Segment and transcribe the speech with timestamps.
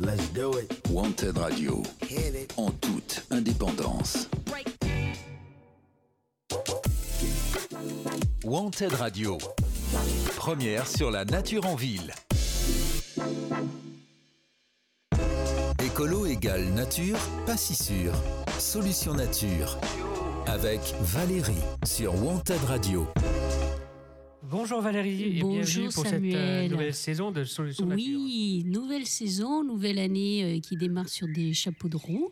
[0.00, 0.70] Let's do it.
[0.90, 1.82] Wanted Radio,
[2.56, 4.28] en toute indépendance.
[8.44, 9.38] Wanted Radio,
[10.36, 12.14] première sur la nature en ville.
[15.84, 18.12] Écolo égale nature, pas si sûr.
[18.60, 19.78] Solution nature.
[20.46, 23.04] Avec Valérie sur Wanted Radio.
[24.50, 26.32] Bonjour Valérie et Bonjour bienvenue pour Samuel.
[26.32, 28.18] cette euh, nouvelle saison de Solutions Nature.
[28.20, 32.30] Oui, nouvelle saison, nouvelle année euh, qui démarre sur des chapeaux de roue.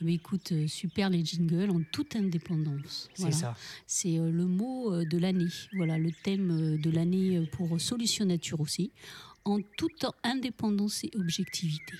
[0.00, 3.10] Eh bien, écoute, euh, super les jingles en toute indépendance.
[3.14, 3.36] C'est Voilà.
[3.36, 3.56] ça.
[3.86, 5.48] C'est euh, le mot euh, de l'année.
[5.74, 8.90] Voilà, le thème euh, de l'année euh, pour Solutions Nature aussi.
[9.44, 11.94] En toute indépendance et objectivité.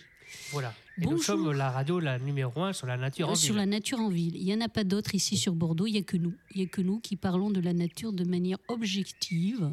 [0.53, 0.75] Voilà.
[0.99, 1.25] Et nous Bonjour.
[1.25, 3.61] sommes la radio la numéro 1 sur la nature en Euh, sur ville.
[3.61, 4.37] la nature en ville.
[4.37, 6.35] Il n'y en a pas d'autres ici sur Bordeaux, il n'y a que nous.
[6.55, 9.71] Il n'y a que nous qui parlons de la nature de manière objective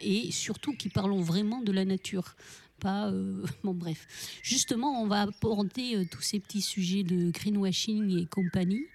[0.00, 2.34] et surtout qui parlons vraiment de la nature.
[2.80, 3.10] Pas.
[3.10, 4.06] euh, bon, bref.
[4.42, 8.86] Justement, on va aborder euh, tous ces petits sujets de greenwashing et compagnie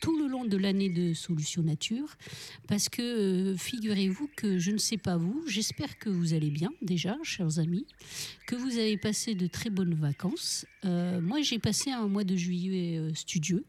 [0.00, 2.16] tout le long de l'année de Solutions Nature.
[2.68, 6.70] Parce que euh, figurez-vous que je ne sais pas vous, j'espère que vous allez bien
[6.82, 7.86] déjà, chers amis,
[8.46, 10.66] que vous avez passé de très bonnes vacances.
[10.84, 13.64] Euh, moi, j'ai passé un mois de juillet euh, studieux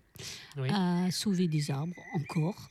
[0.57, 0.69] Oui.
[0.71, 2.69] à sauver des arbres, encore.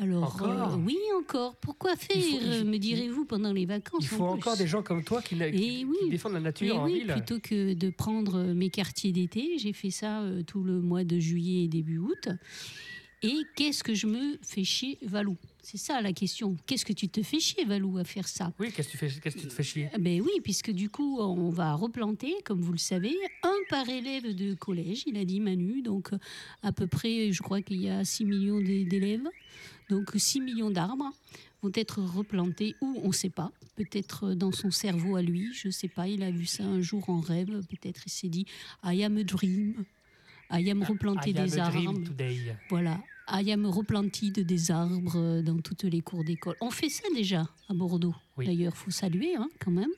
[0.00, 0.74] Alors, Encore?
[0.74, 1.56] euh, oui, encore.
[1.56, 4.82] Pourquoi faire, faut- me direz-vous, pendant les vacances Il faut en encore plus des gens
[4.82, 5.96] comme toi qui, la- qui- Et oui.
[6.04, 7.06] qui défendent la nature Mais en oui, ville.
[7.08, 11.18] plutôt que de prendre mes quartiers d'été, j'ai fait ça euh, tout le mois de
[11.18, 12.28] juillet et début août.
[13.22, 15.36] Et qu'est-ce que je me fais chier, Valou?
[15.60, 16.56] C'est ça la question.
[16.66, 18.52] Qu'est-ce que tu te fais chier, Valou, à faire ça?
[18.60, 19.90] Oui, qu'est-ce que tu que tu te fais chier?
[19.94, 23.88] Eh Ben oui, puisque du coup, on va replanter, comme vous le savez, un par
[23.88, 25.82] élève de collège, il a dit Manu.
[25.82, 26.18] Donc, euh,
[26.62, 29.28] à peu près, je crois qu'il y a 6 millions d'é- d'élèves.
[29.90, 31.10] Donc, 6 millions d'arbres
[31.60, 33.50] vont être replantés ou on ne sait pas.
[33.74, 36.06] Peut-être dans son cerveau à lui, je ne sais pas.
[36.06, 37.48] Il a vu ça un jour en rêve.
[37.68, 38.46] Peut-être il s'est dit
[38.84, 39.84] I am a dream.
[40.50, 42.04] I am replanter I am des arbres.
[42.04, 42.56] today.
[42.70, 43.00] Voilà.
[43.30, 46.56] I am replantide des arbres dans toutes les cours d'école.
[46.62, 48.14] On fait ça déjà à Bordeaux.
[48.38, 48.46] Oui.
[48.46, 49.90] D'ailleurs, faut saluer hein, quand même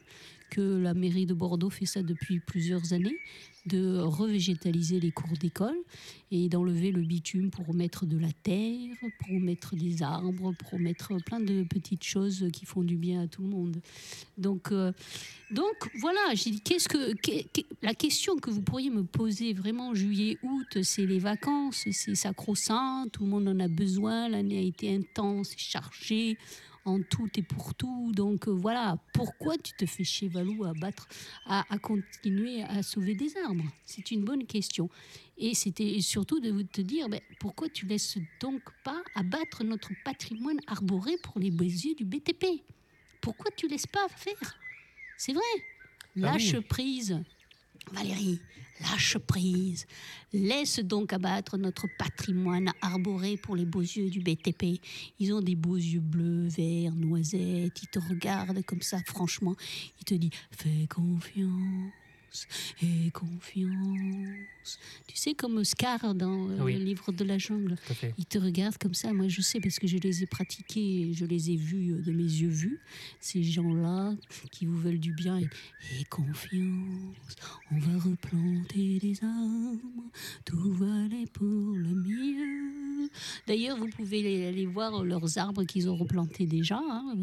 [0.50, 3.16] que la mairie de Bordeaux fait ça depuis plusieurs années,
[3.66, 5.76] de revégétaliser les cours d'école
[6.30, 11.16] et d'enlever le bitume pour mettre de la terre, pour mettre des arbres, pour mettre
[11.24, 13.80] plein de petites choses qui font du bien à tout le monde.
[14.38, 14.92] Donc, euh,
[15.50, 16.20] donc voilà,
[16.64, 17.14] qu'est-ce que,
[17.82, 23.06] la question que vous pourriez me poser vraiment juillet, août, c'est les vacances, c'est sacro-saint,
[23.12, 26.38] tout le monde en a besoin, l'année a été intense, chargée
[26.90, 28.12] en tout et pour tout.
[28.14, 31.08] Donc euh, voilà, pourquoi tu te fais chez Valou à battre,
[31.46, 33.64] à, à continuer à sauver des arbres?
[33.86, 34.88] C'est une bonne question.
[35.38, 40.60] Et c'était surtout de te dire, ben, pourquoi tu laisses donc pas abattre notre patrimoine
[40.66, 42.62] arboré pour les béziers du BTP
[43.20, 44.58] Pourquoi tu laisses pas faire?
[45.16, 45.42] C'est vrai.
[46.16, 46.60] Ah Lâche oui.
[46.68, 47.18] prise.
[47.92, 48.40] Valérie,
[48.80, 49.86] lâche prise.
[50.32, 54.80] Laisse donc abattre notre patrimoine arboré pour les beaux yeux du BTP.
[55.18, 57.82] Ils ont des beaux yeux bleus, verts, noisettes.
[57.82, 59.56] Ils te regardent comme ça, franchement.
[60.00, 62.46] Ils te disent Fais confiance.
[62.82, 63.70] Et confiance.
[65.06, 66.74] Tu sais, comme Scar dans euh, Oui.
[66.78, 67.76] le livre de la jungle.
[68.18, 69.12] Ils te regardent comme ça.
[69.12, 72.12] Moi, je sais parce que je les ai pratiqués, je les ai vus euh, de
[72.12, 72.78] mes yeux vus.
[73.20, 74.14] Ces gens-là
[74.52, 75.48] qui vous veulent du bien et,
[76.00, 77.34] et confiance.
[77.70, 80.10] On va replanter des arbres.
[80.44, 83.10] Tout va aller pour le mieux.
[83.46, 86.78] D'ailleurs, vous pouvez aller- aller voir leurs arbres qu'ils ont replantés déjà.
[86.78, 87.16] hein.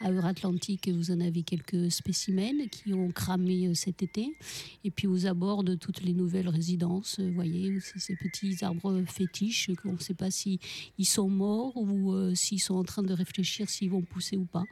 [0.00, 4.36] À Euratlantique, vous en avez quelques spécimens qui ont cramé euh, cet été.
[4.84, 9.70] Et puis aux abords de toutes les nouvelles résidences, vous voyez, ces petits arbres fétiches
[9.82, 10.60] qu'on ne sait pas si
[10.98, 14.44] ils sont morts ou euh, s'ils sont en train de réfléchir s'ils vont pousser ou
[14.44, 14.64] pas.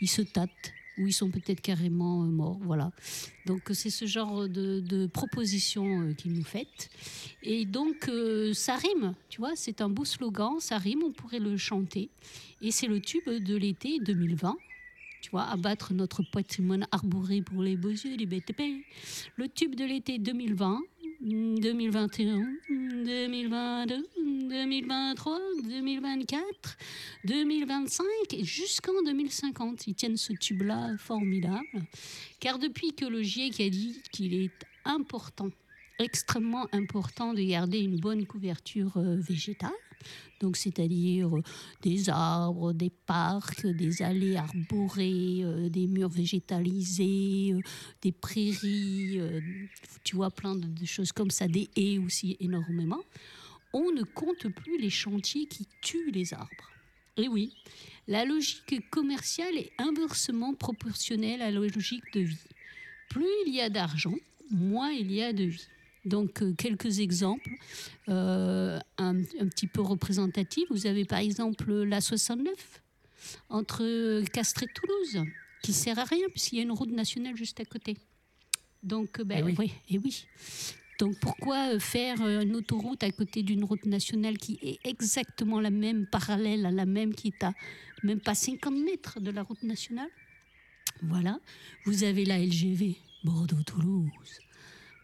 [0.00, 2.58] Ils se tâtent ou ils sont peut-être carrément euh, morts.
[2.62, 2.90] Voilà.
[3.46, 6.90] Donc euh, c'est ce genre de, proposition qu'ils nous faites.
[7.42, 8.10] Et donc
[8.52, 12.10] ça rime, tu vois, c'est un beau slogan, ça rime, on pourrait le chanter.
[12.60, 14.56] Et c'est le tube de l'été 2020.
[15.20, 18.84] Tu vois, abattre notre patrimoine arboré pour les beaux yeux du BTP.
[19.36, 20.80] Le tube de l'été 2020,
[21.20, 22.46] 2021,
[23.04, 24.06] 2022,
[24.48, 26.76] 2023, 2024,
[27.24, 29.86] 2025 et jusqu'en 2050.
[29.88, 31.86] Ils tiennent ce tube-là formidable.
[32.38, 35.50] Car depuis que le GIEC a dit qu'il est important,
[35.98, 39.72] extrêmement important de garder une bonne couverture euh, végétale,
[40.40, 41.42] donc c'est-à-dire euh,
[41.82, 47.60] des arbres, des parcs, des allées arborées, euh, des murs végétalisés, euh,
[48.02, 49.20] des prairies,
[50.04, 53.02] tu vois, plein de, de choses comme ça, des haies aussi énormément.
[53.72, 56.70] On ne compte plus les chantiers qui tuent les arbres.
[57.16, 57.52] Et oui,
[58.06, 62.36] la logique commerciale est inversement proportionnelle à la logique de vie.
[63.10, 64.14] Plus il y a d'argent,
[64.50, 65.68] moins il y a de vie.
[66.08, 67.50] Donc, euh, quelques exemples,
[68.08, 70.66] euh, un, un petit peu représentatifs.
[70.70, 72.82] Vous avez par exemple la 69
[73.50, 75.24] entre Castres et Toulouse,
[75.62, 77.96] qui sert à rien puisqu'il y a une route nationale juste à côté.
[78.82, 79.54] Donc, euh, ben, Eh oui.
[79.58, 80.24] oui, et oui.
[80.98, 86.06] Donc pourquoi faire une autoroute à côté d'une route nationale qui est exactement la même,
[86.06, 87.52] parallèle à la même, qui est à
[88.02, 90.08] même pas 50 mètres de la route nationale?
[91.02, 91.38] Voilà.
[91.84, 94.10] Vous avez la LGV Bordeaux-Toulouse,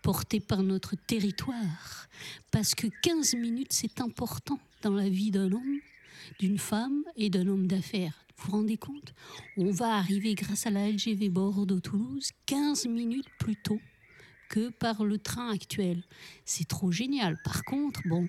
[0.04, 2.08] portée par notre territoire,
[2.50, 5.80] parce que 15 minutes, c'est important dans la vie d'un homme,
[6.38, 8.12] d'une femme et d'un homme d'affaires.
[8.36, 9.14] Vous vous rendez compte?
[9.56, 13.80] On va arriver grâce à la LGV Bordeaux-Toulouse 15 minutes plus tôt
[14.50, 16.04] que par le train actuel.
[16.44, 17.38] C'est trop génial.
[17.42, 18.28] Par contre, bon,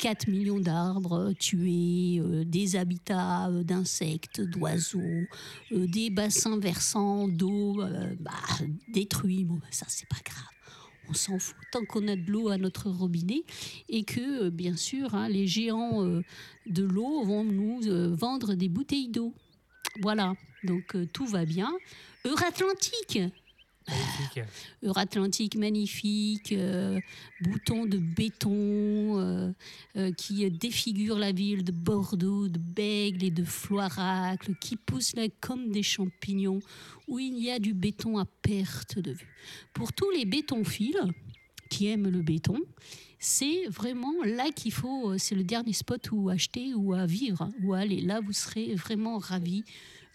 [0.00, 5.00] 4 millions d'arbres tués, euh, des habitats euh, d'insectes, d'oiseaux,
[5.72, 7.82] euh, des bassins versants d'eau
[8.20, 8.32] bah,
[8.88, 9.44] détruits.
[9.44, 10.53] Bah, ça, c'est pas grave.
[11.08, 13.44] On s'en fout tant qu'on a de l'eau à notre robinet
[13.88, 16.22] et que, euh, bien sûr, hein, les géants euh,
[16.66, 19.34] de l'eau vont nous euh, vendre des bouteilles d'eau.
[20.00, 20.34] Voilà,
[20.64, 21.72] donc tout va bien.
[22.24, 23.43] Euratlantique, Magnifique.
[24.82, 27.00] Euratlantique magnifique, euh,
[27.42, 29.52] bouton de béton euh,
[29.96, 35.26] euh, qui défigure la ville de Bordeaux, de Bègle et de Floiracle, qui pousse là
[35.40, 36.60] comme des champignons,
[37.08, 39.34] où il y a du béton à perte de vue.
[39.72, 41.00] Pour tous les bétonphiles
[41.68, 42.60] qui aiment le béton,
[43.18, 47.52] c'est vraiment là qu'il faut, c'est le dernier spot où acheter ou à vivre, hein,
[47.72, 48.00] à aller.
[48.00, 49.64] Là, vous serez vraiment ravis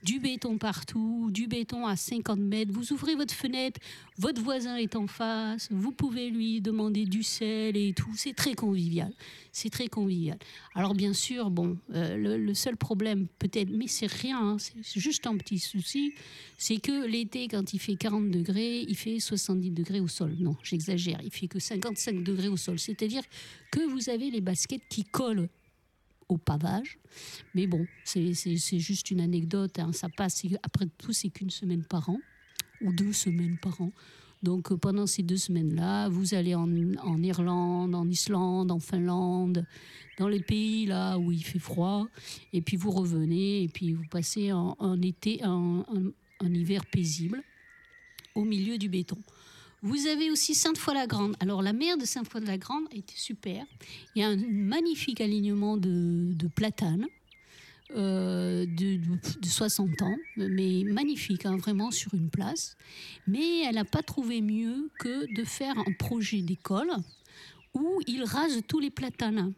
[0.04, 2.72] du béton partout, du béton à 50 mètres.
[2.72, 3.80] Vous ouvrez votre fenêtre,
[4.18, 8.12] votre voisin est en face, vous pouvez lui demander du sel et tout.
[8.16, 9.12] C'est très convivial.
[9.52, 10.38] C'est très convivial.
[10.76, 15.00] Alors bien sûr, bon, euh, le, seul problème peut-être, mais c'est rien, hein, c'est c'est
[15.00, 16.14] juste un petit souci,
[16.58, 20.36] c'est que l'été, quand il fait 40 degrés, il fait 70 degrés au sol.
[20.40, 22.80] Non, j'exagère, il fait que 55 degrés au sol.
[22.80, 23.24] C'est-à-dire
[23.72, 25.50] que vous avez les baskets qui collent
[26.30, 26.98] au pavage.
[27.56, 28.34] Mais bon, c'est
[28.80, 29.78] juste une anecdote.
[29.80, 30.44] hein, Ça passe.
[30.64, 32.20] Après tout, c'est qu'une semaine par an
[32.82, 33.92] ou deux semaines par an.
[34.42, 36.70] Donc euh, pendant ces deux semaines-là, vous allez en,
[37.22, 39.66] Irlande, en Islande, en Finlande,
[40.18, 42.08] dans les pays là où il fait froid,
[42.54, 45.84] et puis vous revenez et puis vous passez un, été, un-
[46.40, 47.44] un hiver paisible
[48.34, 49.18] au milieu du béton.
[49.82, 51.36] Vous avez aussi Sainte-Foy-la-Grande.
[51.40, 53.66] Alors la mer de Sainte-Foy-la-Grande était super.
[54.14, 57.08] Il y a un magnifique alignement de, platanes
[57.96, 59.00] euh, de
[59.48, 62.76] 60 ans, mais magnifique, hein, vraiment sur une place.
[63.26, 66.92] Mais elle n'a pas trouvé mieux que de faire un projet d'école
[67.74, 69.54] où il rase tous les platanes.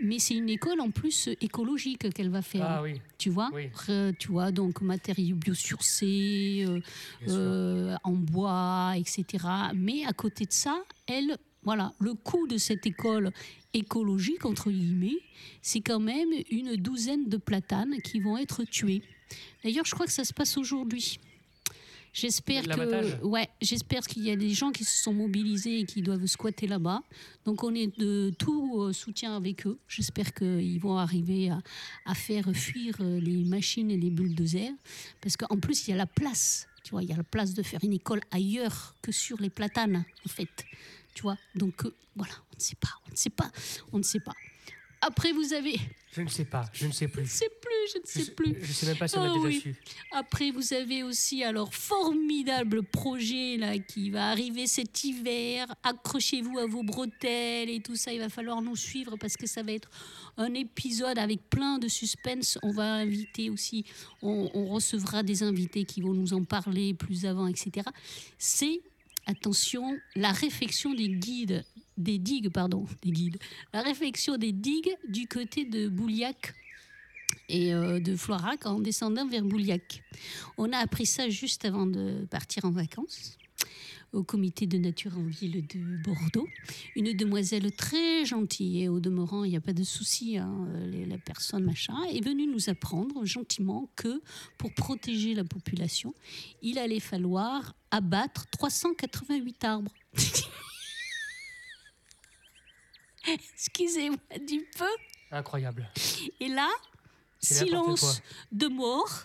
[0.00, 2.66] Mais c'est une école en plus écologique qu'elle va faire.
[2.68, 3.70] Ah oui, Tu vois, Oui.
[4.18, 6.80] Tu vois, donc matériaux biosourcés, euh,
[7.28, 9.46] euh, en bois, etc.
[9.74, 13.30] Mais à côté de ça, elle, voilà, le coût de cette école
[13.74, 15.18] écologique, entre guillemets,
[15.62, 19.02] c'est quand même une douzaine de platanes qui vont être tués.
[19.64, 21.18] D'ailleurs, je crois que ça se passe aujourd'hui.
[22.12, 26.02] J'espère que, ouais, j'espère qu'il y a des gens qui se sont mobilisés et qui
[26.02, 27.02] doivent squatter là-bas.
[27.46, 29.78] Donc, on est de tout euh, soutien avec eux.
[29.88, 31.62] J'espère qu'ils vont arriver à,
[32.04, 34.72] à faire fuir euh, les machines et les bulldozers.
[35.22, 36.68] Parce qu'en plus, il y a la place.
[36.84, 39.50] Tu vois, il y a la place de faire une école ailleurs que sur les
[39.50, 40.66] platanes, en fait.
[41.14, 43.50] Tu vois, donc euh, voilà, on ne sait pas, on ne sait pas,
[43.92, 44.34] on ne sait pas.
[45.04, 45.74] Après, vous avez.
[46.12, 47.28] je ne sais pas, je ne sais Je ne plus.
[47.28, 48.54] sais plus, je ne Je sais sais, plus.
[48.62, 49.60] je sais même pas si on a Ah déjà oui.
[49.60, 49.74] su.
[50.12, 55.66] Après, vous avez aussi alors formidable projet là qui va arriver cet hiver.
[55.82, 58.12] Accrochez-vous à vos bretelles et tout ça.
[58.12, 59.90] Il va falloir nous suivre parce que ça va être
[60.36, 62.58] un épisode avec plein de suspense.
[62.62, 63.84] On va inviter aussi,
[64.22, 67.88] on, on recevra des invités qui vont nous en parler plus avant, etc.
[68.38, 68.80] C'est
[69.26, 71.64] attention la réfection des guides,
[71.96, 73.38] des digues pardon, des guides.
[73.72, 76.54] La réfection des digues du côté de Bouliac
[77.48, 80.02] et euh, de Floirac en descendant vers Bouliac.
[80.58, 83.38] On a appris ça juste avant de partir en vacances
[84.12, 86.46] au comité de nature en ville de Bordeaux.
[86.96, 90.68] Une demoiselle très gentille, et au demeurant, il n'y a pas de souci, hein,
[91.08, 94.20] la personne machin, est venue nous apprendre gentiment que
[94.58, 96.14] pour protéger la population,
[96.60, 99.92] il allait falloir abattre 388 arbres.
[103.54, 104.84] Excusez-moi du peu.
[105.30, 105.88] Incroyable.
[106.40, 106.68] Et là,
[107.40, 109.24] silence de mort.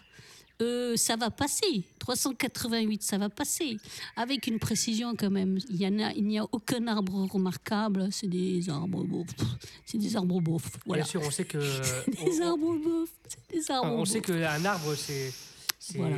[0.61, 1.83] euh, ça va passer.
[1.99, 3.77] 388, ça va passer.
[4.15, 5.59] Avec une précision quand même.
[5.69, 8.07] Il y en a, n'y a aucun arbre remarquable.
[8.11, 9.27] C'est des arbres beaufs.
[9.85, 10.69] C'est des arbres beaufs.
[10.85, 11.03] Voilà.
[11.03, 11.57] Bien sûr, on sait que.
[12.07, 13.09] Des on- arbres beaufs.
[13.27, 14.27] C'est des arbres on, on sait beaufs.
[14.27, 15.33] qu'un arbre, c'est.
[15.95, 16.17] Voilà.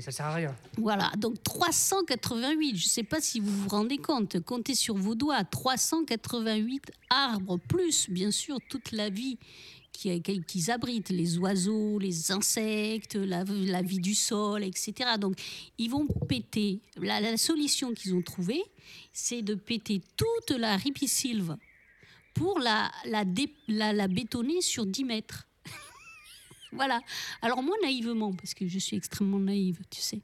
[0.00, 0.56] ça sert à rien.
[0.76, 5.14] Voilà, donc 388, je ne sais pas si vous vous rendez compte, comptez sur vos
[5.14, 9.38] doigts, 388 arbres, plus bien sûr toute la vie
[9.92, 14.92] qui- qui- qu'ils abritent, les oiseaux, les insectes, la, la vie du sol, etc.
[15.18, 15.36] Donc
[15.78, 18.62] ils vont péter, la, la solution qu'ils ont trouvée,
[19.12, 21.56] c'est de péter toute la ripisylve
[22.34, 25.46] pour la, la, dé- la- la bétonner sur 10 mètres.
[26.72, 27.00] Voilà.
[27.42, 30.20] Alors moi, naïvement, parce que je suis extrêmement naïve, tu sais,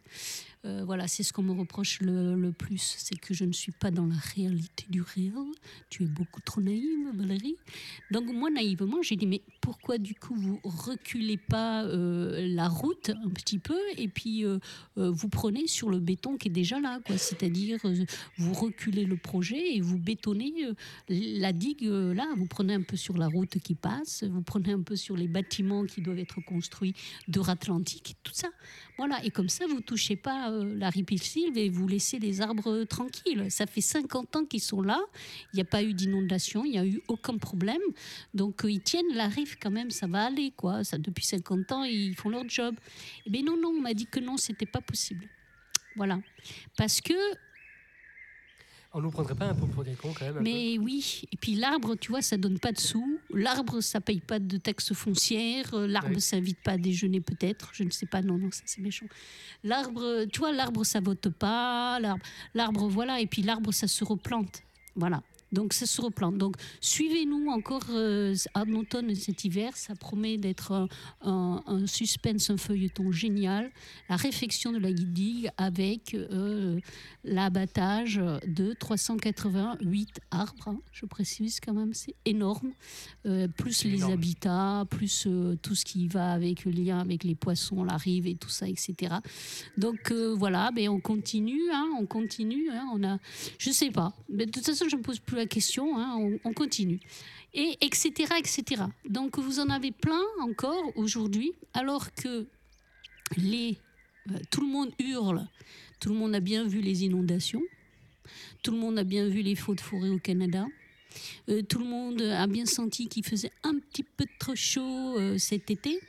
[0.64, 3.72] euh, voilà, c'est ce qu'on me reproche le, le plus, c'est que je ne suis
[3.72, 5.32] pas dans la réalité du réel.
[5.90, 7.56] Tu es beaucoup trop naïve, Valérie.
[8.12, 13.10] Donc moi, naïvement, j'ai dit, mais pourquoi du coup vous reculez pas euh, la route
[13.10, 14.58] un petit peu et puis euh,
[14.96, 17.18] vous prenez sur le béton qui est déjà là, quoi.
[17.18, 17.78] C'est-à-dire,
[18.36, 20.52] vous reculez le projet et vous bétonnez
[21.08, 22.26] la digue là.
[22.36, 25.28] Vous prenez un peu sur la route qui passe, vous prenez un peu sur les
[25.28, 26.94] bâtiments qui doivent être construits
[27.26, 28.48] d'Euratlantique, tout ça.
[28.98, 32.84] Voilà, et comme ça, vous touchez pas euh, la ripisylve et vous laissez les arbres
[32.84, 33.50] tranquilles.
[33.50, 35.00] Ça fait 50 ans qu'ils sont là,
[35.52, 37.80] il n'y a pas eu d'inondation, il n'y a eu aucun problème.
[38.34, 40.84] Donc, euh, ils tiennent la rive quand même, ça va aller, quoi.
[40.84, 42.74] Ça, depuis 50 ans, ils font leur job.
[43.26, 45.28] Eh bien non, non, on m'a dit que non, c'était pas possible.
[45.96, 46.20] Voilà.
[46.76, 47.14] Parce que
[48.94, 51.36] On nous prendrait pas un peu pour des cons quand même peu mais oui, et
[51.38, 53.18] puis l'arbre, tu vois, ça donne pas de sous.
[53.32, 55.72] L'arbre, ça paye pas de taxes foncières.
[55.72, 56.20] Euh, L'arbre, Oui.
[56.20, 57.70] ça invite pas à déjeuner peut-être.
[57.72, 58.20] Je ne sais pas.
[58.20, 59.06] Non, non, ça c'est méchant.
[59.64, 61.98] L'arbre, tu vois, l'arbre, ça vote pas.
[62.00, 62.22] L'arbre,
[62.54, 63.20] l'arbre, voilà.
[63.20, 64.62] Et puis l'arbre, ça se replante.
[64.94, 65.22] Voilà.
[65.52, 66.38] Donc ça se replante.
[66.38, 69.76] Donc suivez-nous encore euh, en automne et cet hiver.
[69.76, 70.88] Ça promet d'être un,
[71.22, 73.70] un- un suspense, un feuilleton génial.
[74.08, 76.80] La réfection de la digue avec euh,
[77.24, 80.68] l'abattage de 388 arbres.
[80.68, 82.72] hein, je précise quand même, c'est énorme.
[83.26, 84.12] Euh, plus les énorme.
[84.14, 88.26] habitats, plus euh, tout ce qui va avec le lien avec les poissons, la rive
[88.26, 89.14] et tout ça, etc.
[89.76, 92.70] Donc voilà, ben on continue, hein, on continue.
[92.70, 93.18] hein, on a,
[93.58, 96.14] je sais pas, mais de toute façon je ne me pose plus la question, hein,
[96.16, 97.00] on, on continue.
[97.54, 98.10] Et etc.
[98.38, 98.84] etc.
[99.08, 102.46] Donc vous en avez plein encore aujourd'hui, alors que
[103.36, 103.76] les,
[104.30, 105.46] euh, tout le monde hurle,
[106.00, 107.62] tout le monde a bien vu les inondations,
[108.62, 110.66] tout le monde a bien vu les feux de forêt au Canada.
[111.50, 115.36] Euh, tout le monde a bien senti qu'il faisait un petit peu trop chaud euh,
[115.36, 116.00] cet été.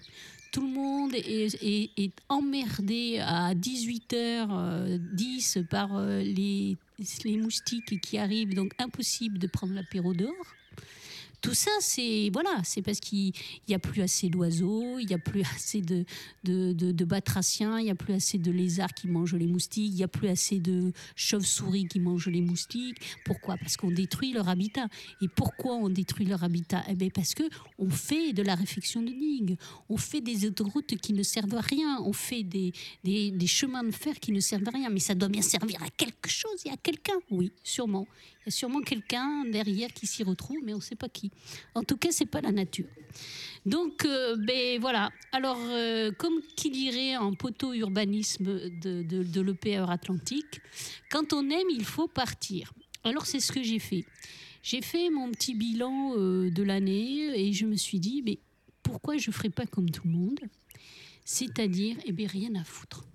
[0.53, 6.77] Tout le monde est, emmerdé à 18h10 par euh, les,
[7.25, 10.53] les moustiques qui arrivent, donc impossible de prendre l'apéro dehors.
[11.43, 13.33] Tout ça, c'est voilà, c'est parce qu'il
[13.67, 16.05] n'y a plus assez d'oiseaux, il n'y a plus assez de,
[16.45, 19.95] de, de- batraciens, il n'y a plus assez de lézards qui mangent les moustiques, il
[19.95, 22.95] n'y a plus assez de chauves-souris qui mangent les moustiques.
[23.25, 23.57] Pourquoi?
[23.57, 24.87] Parce qu'on détruit leur habitat.
[25.21, 26.81] Et pourquoi on détruit leur habitat?
[26.87, 27.43] Eh bien parce que
[27.77, 29.57] on fait de la réfection de digues,
[29.89, 32.71] on fait des autoroutes qui ne servent à rien, on fait des,
[33.03, 34.89] des, des chemins de fer qui ne servent à rien.
[34.89, 37.19] Mais ça doit bien servir à quelque chose et à quelqu'un.
[37.29, 38.07] Oui, sûrement.
[38.45, 41.31] Il y a sûrement quelqu'un derrière qui s'y retrouve, mais on ne sait pas qui.
[41.75, 42.87] En tout cas, c'est pas la nature.
[43.65, 45.11] Donc, euh, ben voilà.
[45.31, 48.45] Alors, euh, comme qui dirait en poteau urbanisme
[48.81, 50.59] de, de, de l'EPR Atlantique,
[51.09, 52.73] quand on aime, il faut partir.
[53.05, 54.05] Alors, c'est ce que j'ai fait.
[54.61, 58.39] J'ai fait mon petit bilan euh, de l'année et je me suis dit, mais
[58.81, 60.39] pourquoi je ne ferais pas comme tout le monde?
[61.23, 63.05] C'est-à-dire, eh bien, rien à foutre.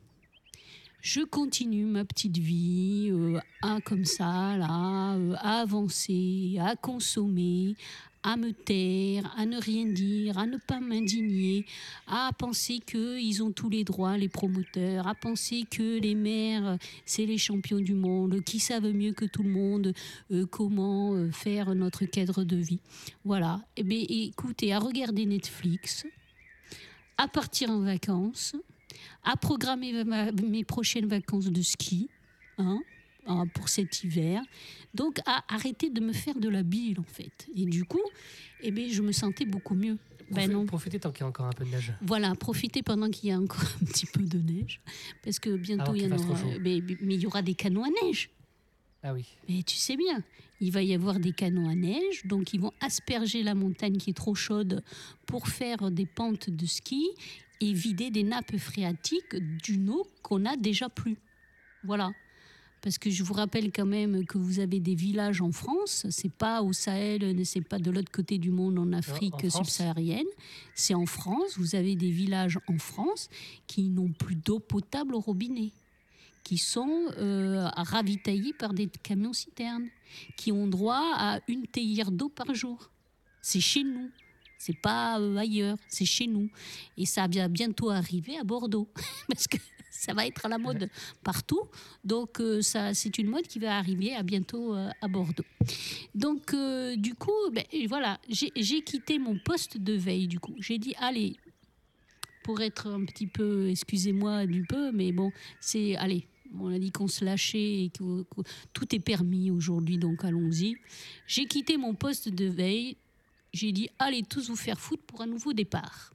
[1.10, 7.76] Je continue ma petite vie euh, à comme ça, là, euh, à avancer, à consommer,
[8.22, 11.64] à me taire, à ne rien dire, à ne pas m'indigner,
[12.06, 17.24] à penser qu'ils ont tous les droits, les promoteurs, à penser que les maires, c'est
[17.24, 19.94] les champions du monde, qui savent mieux que tout le monde
[20.30, 22.80] euh, comment faire notre cadre de vie.
[23.24, 23.62] Voilà.
[23.78, 26.04] Eh bien, écoutez, à regarder Netflix,
[27.16, 28.54] à partir en vacances,
[29.24, 32.08] à programmer ma- mes prochaines vacances de ski
[32.58, 32.80] hein,
[33.26, 34.42] hein, pour cet hiver.
[34.94, 37.46] Donc à arrêter de me faire de la bile en fait.
[37.54, 38.00] Et du coup,
[38.62, 39.98] eh ben, je me sentais beaucoup mieux.
[40.30, 40.66] Ben non.
[40.66, 41.92] Profitez tant qu'il y a encore un peu de neige.
[42.02, 44.78] Voilà, profitez pendant qu'il y a encore un petit peu de neige,
[45.22, 46.38] parce que bientôt il y en aura.
[46.60, 48.28] Mais, mais il y aura des canons à neige.
[49.02, 49.24] Ah oui.
[49.48, 50.22] Mais tu sais bien,
[50.60, 54.10] il va y avoir des canons à neige, donc ils vont asperger la montagne qui
[54.10, 54.82] est trop chaude
[55.24, 57.08] pour faire des pentes de ski
[57.60, 61.16] et vider des nappes phréatiques d'une eau qu'on a déjà plus.
[61.84, 62.10] Voilà.
[62.80, 66.32] Parce que je vous rappelle quand même que vous avez des villages en France, c'est
[66.32, 69.56] pas au Sahel, c'est pas de l'autre côté du monde en Afrique en France.
[69.56, 70.26] subsaharienne,
[70.76, 73.28] c'est en France, vous avez des villages en France
[73.66, 75.72] qui n'ont plus d'eau potable au robinet
[76.48, 79.88] qui sont euh, ravitaillés par des camions-citernes,
[80.38, 82.90] qui ont droit à une théière d'eau par jour.
[83.42, 84.10] C'est chez nous.
[84.58, 86.50] C'est pas euh, ailleurs, c'est chez nous.
[86.96, 88.88] Et ça va bientôt arriver à Bordeaux,
[89.28, 89.56] parce que
[89.90, 90.90] ça va être à la mode
[91.22, 91.62] partout.
[92.04, 95.44] Donc euh, ça, c'est une mode qui va arriver à bientôt euh, à Bordeaux.
[96.14, 96.54] Donc
[96.96, 100.26] du coup, ben, voilà, j'ai quitté mon poste de veille.
[100.26, 101.36] Du coup, j'ai dit allez,
[102.42, 106.26] pour être un petit peu, excusez-moi du peu, mais bon, c'est allez.
[106.58, 108.24] On a dit qu'on se lâchait et que
[108.72, 110.76] tout est permis aujourd'hui, donc allons-y.
[111.26, 112.96] J'ai quitté mon poste de veille.
[113.52, 116.12] J'ai dit allez tous vous faire foutre pour un nouveau départ.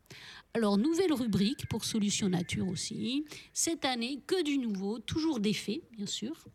[0.55, 3.25] Alors, nouvelle rubrique pour Solution Nature aussi.
[3.53, 6.45] Cette année, que du nouveau, toujours des faits, bien sûr.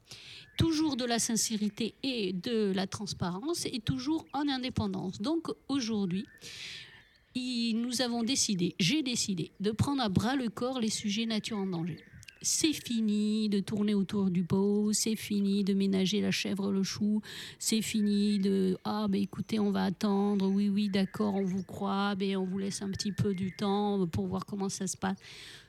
[0.56, 5.20] Toujours de la sincérité et de la transparence et toujours en indépendance.
[5.20, 6.26] Donc, aujourd'hui,
[7.34, 11.66] nous avons décidé, j'ai décidé, de prendre à bras le corps les sujets nature en
[11.66, 11.98] danger.
[12.40, 17.20] C'est fini de tourner autour du pot, c'est fini de ménager la chèvre, le chou,
[17.58, 22.14] c'est fini de ah ben écoutez on va attendre oui oui d'accord on vous croit
[22.16, 25.18] mais on vous laisse un petit peu du temps pour voir comment ça se passe.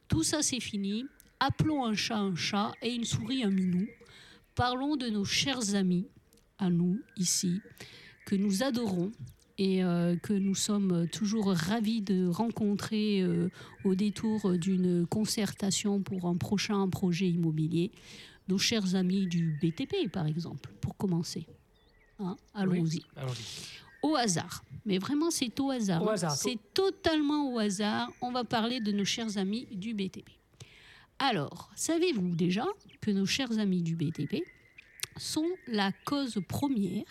[0.07, 1.05] Tout ça c'est fini.
[1.39, 3.87] Appelons un chat un chat et une souris un minou.
[4.53, 6.05] Parlons de nos chers amis
[6.59, 7.61] à nous ici
[8.25, 9.11] que nous adorons
[9.59, 13.49] et euh, que nous sommes toujours ravis de rencontrer euh,
[13.83, 17.91] au détour d'une concertation pour un prochain projet immobilier
[18.47, 21.45] nos chers amis du BTP par exemple pour commencer
[22.19, 23.03] Hein, Allons-y.
[23.17, 23.33] Oui.
[24.01, 24.63] Au hasard.
[24.85, 26.03] Mais vraiment, c'est au hasard.
[26.03, 26.13] Au hein.
[26.13, 26.35] hasard.
[26.35, 28.11] C'est totalement au hasard.
[28.21, 30.29] On va parler de nos chers amis du BTP.
[31.19, 32.65] Alors, savez-vous déjà
[33.01, 34.43] que nos chers amis du BTP
[35.17, 37.03] sont la cause première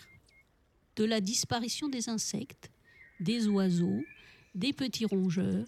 [0.99, 2.69] de la disparition des insectes,
[3.21, 4.03] des oiseaux,
[4.53, 5.65] des petits rongeurs,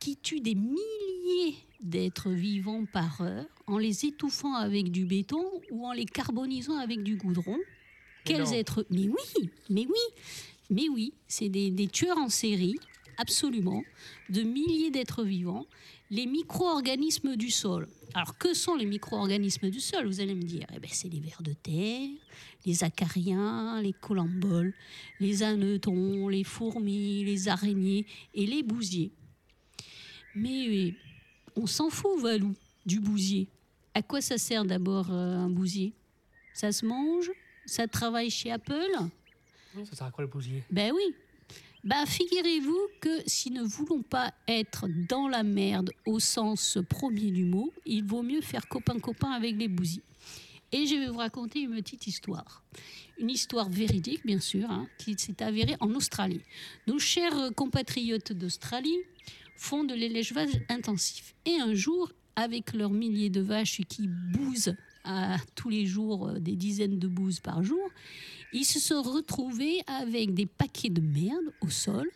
[0.00, 5.86] qui tuent des milliers d'êtres vivants par heure en les étouffant avec du béton ou
[5.86, 7.58] en les carbonisant avec du goudron
[8.24, 8.52] quels Non.
[8.52, 10.24] êtres Mais oui, mais oui,
[10.70, 12.76] mais oui, c'est des, des tueurs en série,
[13.18, 13.84] absolument,
[14.30, 15.66] de milliers d'êtres vivants,
[16.10, 17.88] les micro-organismes du sol.
[18.14, 21.20] Alors, que sont les micro-organismes du sol Vous allez me dire, eh ben, c'est les
[21.20, 22.08] vers de terre,
[22.64, 24.74] les acariens, les colamboles,
[25.20, 29.12] les anetons, les fourmis, les araignées et les bousiers.
[30.34, 30.92] Mais euh,
[31.56, 32.54] on s'en fout, Valou,
[32.84, 33.48] du bousier.
[33.94, 35.92] À quoi ça sert d'abord euh, un bousier?
[36.54, 37.30] Ça se mange?
[37.66, 38.92] Ça travaille chez Apple?
[39.84, 40.62] Ça sert à quoi le bousier?
[40.70, 41.14] Ben oui.
[41.86, 47.44] Ben figurez-vous que si ne voulons pas être dans la merde au sens premier du
[47.44, 50.02] mot, il vaut mieux faire copain-copain avec les bousiers.
[50.72, 52.64] Et je vais vous raconter une petite histoire.
[53.18, 56.40] Une histoire véridique, bien sûr, hein, qui s'est avérée en Australie.
[56.88, 58.98] Nos chers compatriotes d'Australie
[59.54, 61.36] font de l'élevage intensif.
[61.44, 66.38] Et un jour, avec leurs milliers de vaches qui bousent à tous les jours euh,
[66.40, 67.88] des dizaines de bouses par jour,
[68.52, 72.08] ils se sont retrouvés avec des paquets de merde au sol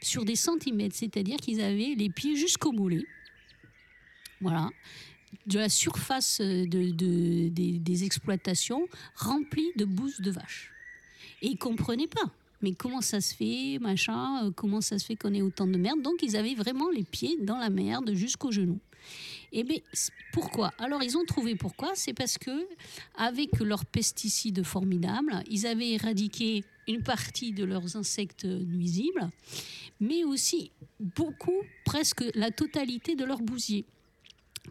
[0.00, 3.04] sur des centimètres, c'est-à-dire qu'ils avaient les pieds jusqu'au mollet.
[4.40, 4.70] Voilà.
[5.46, 10.72] De la surface de- des, exploitations remplie de bouses de vaches.
[11.42, 12.30] Et ils comprenaient pas.
[12.62, 15.76] Mais comment ça se fait, machin, euh, comment ça se fait qu'on ait autant de
[15.76, 16.00] merde?
[16.02, 18.80] Donc ils avaient vraiment les pieds dans la merde jusqu'aux genoux.
[19.52, 19.78] Et bien
[20.32, 20.72] pourquoi?
[20.78, 22.66] Alors ils ont trouvé pourquoi, c'est parce que
[23.16, 29.28] avec leurs pesticides formidables, ils avaient éradiqué une partie de leurs insectes nuisibles,
[30.00, 33.84] mais aussi beaucoup, presque la totalité de leurs bousiers.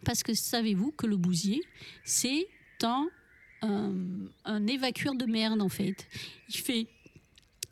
[0.04, 1.62] Parce que savez-vous que le bousier,
[2.04, 2.46] c'est
[2.82, 3.08] un,
[3.62, 3.92] un,
[4.44, 6.06] un évacueur de merde en fait.
[6.48, 6.86] Il fait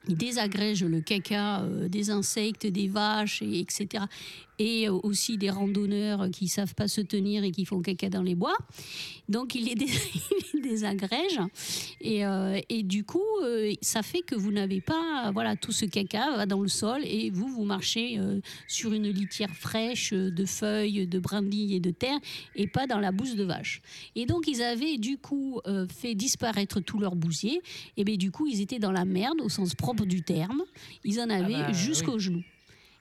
[0.07, 4.05] il désagrège le caca euh, des insectes, des vaches, et, etc.
[4.59, 8.23] Et euh, aussi des randonneurs qui savent pas se tenir et qui font caca dans
[8.23, 8.57] les bois.
[9.29, 9.87] Donc il les, dé-
[10.55, 11.41] il les désagrège.
[12.01, 15.85] Et, euh, et du coup, euh, ça fait que vous n'avez pas, voilà, tout ce
[15.87, 20.45] caca va dans le sol et vous, vous marchez euh, sur une litière fraîche de
[20.45, 22.19] feuilles, de brindilles et de terre
[22.55, 23.83] et pas dans la bouse de vache.
[24.15, 27.61] Et donc ils avaient du coup fait disparaître tous leurs bousiers
[27.97, 30.63] et bien du coup ils étaient dans la merde au sens propre du terme.
[31.05, 32.43] Ils en avaient bah, jusqu'aux genoux.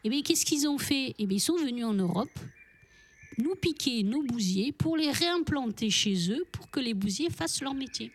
[0.04, 1.16] Et bien qu'est-ce qu'ils ont fait?
[1.20, 2.38] Et bien ils sont venus en Europe
[3.40, 7.74] nous piquer nos bousiers pour les réimplanter chez eux pour que les bousiers fassent leur
[7.74, 8.12] métier.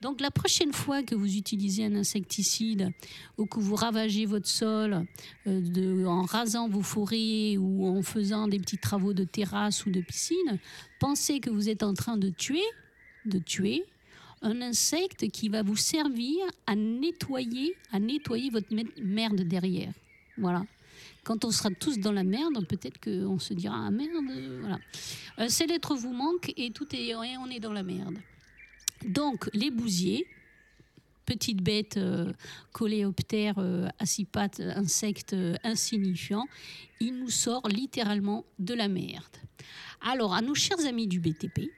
[0.00, 2.92] Donc la prochaine fois que vous utilisez un insecticide
[3.36, 5.04] ou que vous ravagez votre sol
[5.46, 10.00] euh, en rasant vos forêts ou en faisant des petits travaux de terrasse ou de
[10.00, 10.58] piscine,
[11.00, 12.64] pensez que vous êtes en train de tuer,
[13.26, 13.84] de tuer
[14.40, 19.92] un insecte qui va vous servir à nettoyer, à nettoyer votre me- merde derrière.
[20.38, 20.64] Voilà.
[21.28, 24.78] Quand on sera tous dans la merde, peut-être qu'on se dira ah merde, euh, voilà.
[25.36, 28.16] Un seul être vous manque et tout est, on est dans la merde.
[29.04, 30.26] Donc les bousiers,
[31.26, 32.32] petite bête euh,
[32.72, 36.46] coléoptère euh, à six pattes, insecte euh, insignifiant,
[36.98, 39.36] il nous sort littéralement de la merde.
[40.00, 41.68] Alors, à nos chers amis du BTP,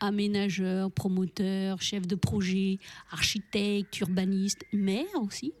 [0.00, 2.78] aménageurs, promoteurs, chefs de projet,
[3.10, 5.52] architectes, urbanistes, maires aussi,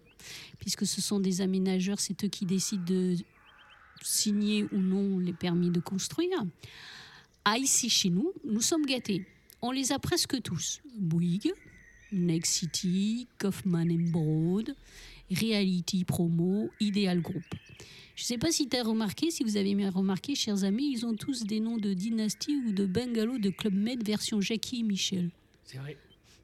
[0.60, 3.16] puisque ce sont des aménageurs, c'est eux qui décident de
[4.02, 6.44] signer ou non les permis de construire.
[7.44, 9.26] Ah, ici, chez nous, nous sommes gâtés.
[9.62, 10.80] On les a presque tous.
[10.96, 11.52] Bouygues,
[12.12, 14.74] Next City, Kaufman Broad,
[15.30, 17.44] Reality Promo, Ideal Group.
[18.16, 20.92] Je ne sais pas si tu as remarqué, si vous avez bien remarqué, chers amis,
[20.92, 24.80] ils ont tous des noms de dynastie ou de bungalow de Club Med version Jackie
[24.80, 25.30] et Michel.
[25.64, 25.96] C'est vrai.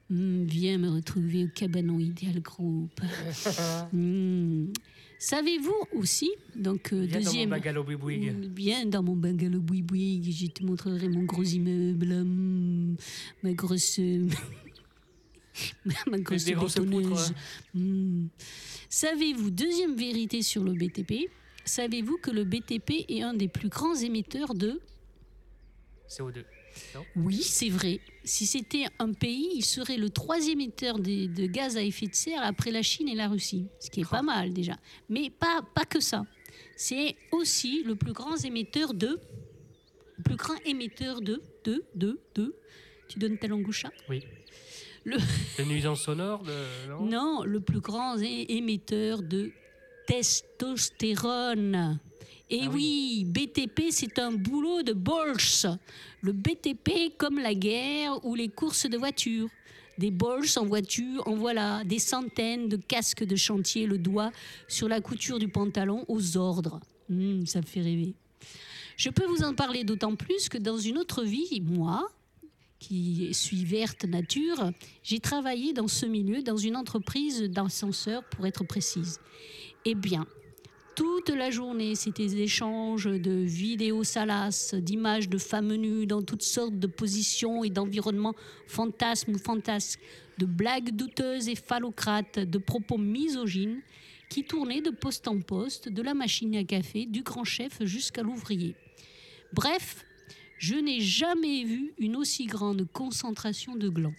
[0.09, 2.91] Hmm, viens me retrouver au cabanon Ideal Group.
[3.91, 4.71] Hmm.
[5.19, 8.33] Savez-vous aussi, donc euh, Viens dans mon deuxième, bungalow Bouygues.
[8.33, 12.97] Mm, Viens dans mon bungalow boui je te montrerai mon gros immeuble, mm,
[13.41, 13.99] ma grosse.
[16.07, 17.33] ma grosse bétonneuse.
[17.73, 18.27] Mm.
[18.89, 21.31] Savez-vous, deuxième vérité sur le BTP,
[21.65, 24.79] savez-vous que le BTP est un des plus grands émetteurs de.
[26.07, 26.43] CO2.
[27.15, 27.99] Oui, c'est vrai.
[28.23, 32.15] Si c'était un pays, il serait le troisième émetteur de, de gaz à effet de
[32.15, 34.77] serre après la Chine et la Russie, ce qui est pas mal déjà.
[35.09, 36.25] Mais pas, pas que ça.
[36.75, 39.19] C'est aussi le plus grand émetteur de...
[40.17, 41.41] Le plus grand émetteur de...
[41.63, 41.83] De...
[41.95, 42.19] De...
[42.35, 42.55] De...
[43.07, 43.91] Tu donnes ta langue au chat?
[44.09, 44.23] Oui.
[45.05, 45.17] Le-
[45.57, 46.43] De nuisances sonores
[46.89, 47.05] non?
[47.05, 49.51] Non, le plus grand émetteur de
[50.07, 51.99] testostérone.
[52.49, 55.65] Et Ah oui, BTP, c'est un boulot de bolche.
[56.21, 59.49] Le BTP comme la guerre ou les courses de voitures.
[59.97, 64.31] Des bolches en voiture, en voilà, des centaines de casques de chantier, le doigt
[64.67, 66.79] sur la couture du pantalon aux ordres.
[67.09, 68.13] Hum, ça me fait rêver.
[68.95, 72.09] Je peux vous en parler d'autant plus que dans une autre vie, moi,
[72.79, 74.71] qui suis verte nature,
[75.03, 79.19] j'ai travaillé dans ce milieu, dans une entreprise d'ascenseurs, pour être précise.
[79.85, 80.27] Eh bien,
[80.97, 86.41] toute la journée, c'était des échanges de vidéos salaces, d'images de femmes nues dans toutes
[86.41, 88.33] sortes de positions et d'environnements
[88.65, 89.99] fantasmes ou fantasques,
[90.39, 93.81] de blagues douteuses et phallocrates, de propos misogynes
[94.27, 98.23] qui tournaient de poste en poste, de la machine à café, du grand chef jusqu'à
[98.23, 98.75] l'ouvrier.
[99.53, 100.03] Bref,
[100.57, 104.15] je n'ai jamais vu une aussi grande concentration de glands.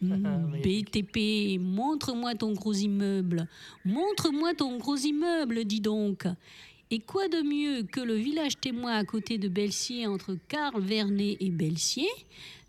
[0.00, 3.48] Hmm, BTP, montre-moi ton gros immeuble.
[3.84, 6.24] Montre-moi ton gros immeuble, dis donc.
[6.90, 11.36] Et quoi de mieux que le village témoin à côté de Belsier, entre Carl Vernet
[11.40, 12.08] et Belsier,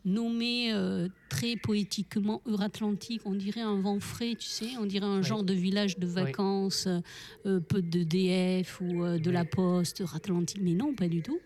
[0.06, 5.18] nommé euh, très poétiquement Euratlantique, on dirait un vent frais, tu sais, on dirait un
[5.20, 5.24] Oui.
[5.24, 6.88] genre de village de vacances,
[7.46, 9.46] euh, peu de DF ou euh, de la.
[9.46, 11.40] Poste, Euratlantique, mais non, pas du tout.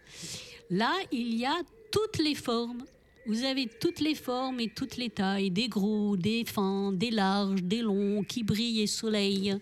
[0.69, 1.55] Là, il y a
[1.91, 2.85] toutes les formes.
[3.25, 7.63] Vous avez toutes les formes et toutes les tailles, des gros, des fins, des larges,
[7.63, 9.55] des longs, qui brillent et soleil.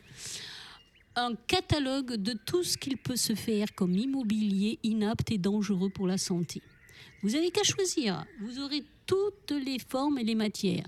[1.16, 6.08] Un catalogue de tout ce qu'il peut se faire comme immobilier inapte et dangereux pour
[6.08, 6.64] la santé.
[7.22, 10.88] Vous avez qu'à choisir, vous aurez toutes les formes et les matières.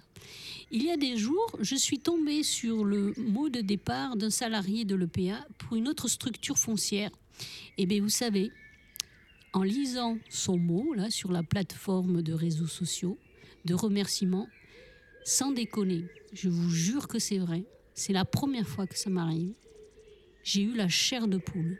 [0.72, 4.84] Il y a des jours, je suis tombée sur le mot de départ d'un salarié
[4.84, 7.12] de l'EPA pour une autre structure foncière.
[7.78, 8.52] Eh bien, vous savez,
[9.54, 13.18] en lisant son mot sur la plateforme de réseaux sociaux
[13.66, 14.48] de remerciements,
[15.24, 17.64] sans déconner, je vous jure que c'est vrai,
[17.94, 19.54] c'est la première fois que ça m'arrive.
[20.44, 21.78] J'ai eu la chair de poule.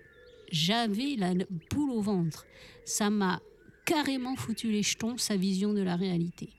[0.52, 1.34] J'avais la
[1.70, 2.46] poule au ventre.
[2.86, 3.42] Ça m'a
[3.86, 6.50] carrément foutu les jetons sa vision de la réalité.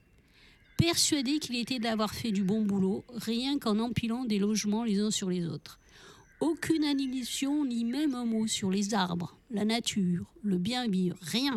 [0.76, 5.12] Persuadé qu'il était d'avoir fait du bon boulot, rien qu'en empilant des logements les uns
[5.12, 5.78] sur les autres.
[6.40, 11.56] Aucune annihilation ni même un mot sur les arbres, la nature, le bien vivre, rien.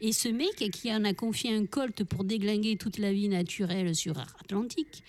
[0.00, 3.94] Et ce mec qui en a confié un colt pour déglinguer toute la vie naturelle
[3.94, 5.02] sur Atlantique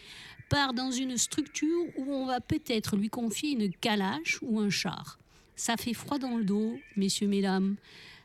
[0.49, 5.19] part dans une structure où on va peut-être lui confier une calache ou un char.
[5.55, 7.75] Ça fait froid dans le dos, messieurs, mesdames.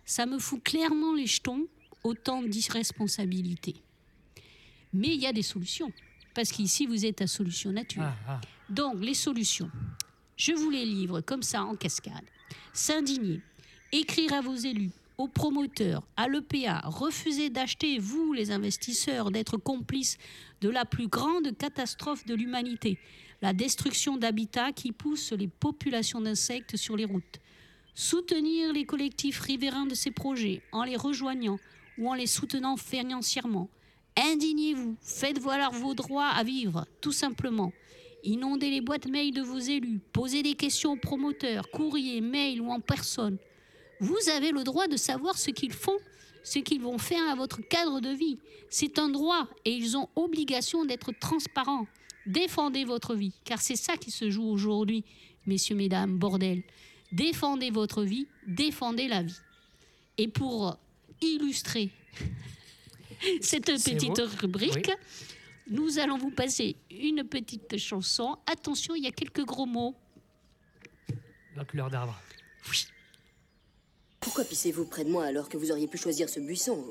[0.04, 1.66] Ça me fout clairement les jetons,
[2.04, 3.74] autant d'irresponsabilité.
[4.92, 5.92] Mais il y a des solutions.
[6.35, 8.02] Parce qu'ici, vous êtes à Solution Nature.
[8.02, 8.40] Ah, ah.
[8.68, 9.70] Donc, les solutions.
[10.37, 12.25] Je vous les livre comme ça en cascade.
[12.73, 13.40] S'indigner,
[13.92, 20.18] écrire à vos élus, aux promoteurs, à l'EPA, refuser d'acheter, vous les investisseurs, d'être complices
[20.61, 22.99] de la plus grande catastrophe de l'humanité,
[23.42, 27.40] la destruction d'habitats qui pousse les populations d'insectes sur les routes.
[27.95, 31.59] Soutenir les collectifs riverains de ces projets en les rejoignant
[31.99, 33.68] ou en les soutenant financièrement.
[34.16, 37.73] Indignez-vous, faites valoir vos droits à vivre, tout simplement.
[38.24, 42.70] Inondez les boîtes mail de vos élus, posez des questions aux promoteurs, courrier, mail ou
[42.70, 43.37] en personne.
[44.00, 45.98] Vous avez le droit de savoir ce qu'ils font
[46.42, 48.38] ce qu'ils vont faire à votre cadre de vie.
[48.68, 51.87] C'est un droit et ils ont obligation d'être transparents.
[52.26, 55.04] Défendez votre vie, car c'est ça qui se joue aujourd'hui,
[55.46, 56.62] messieurs, mesdames, bordel.
[57.11, 59.38] Défendez votre vie, défendez la vie.
[60.18, 60.76] Et pour
[61.20, 61.90] illustrer
[63.40, 64.94] cette petite rubrique, Oui.
[65.70, 68.37] Nous allons vous passer une petite chanson.
[68.51, 69.94] Attention, il y a quelques gros mots.
[71.57, 72.18] La couleur d'arbre.
[74.20, 76.83] Pourquoi pissez-vous près de moi alors que vous auriez pu choisir ce buisson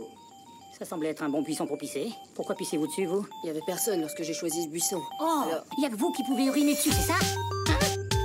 [0.78, 2.12] Ça semblait être un bon buisson pour pisser.
[2.36, 3.26] Pourquoi pissez-vous dessus, vous?
[3.44, 5.02] Il y avait personne lorsque j'ai choisi ce buisson.
[5.22, 7.18] Oh Alors- Il y a que vous qui pouvez uriner dessus, c'est ça?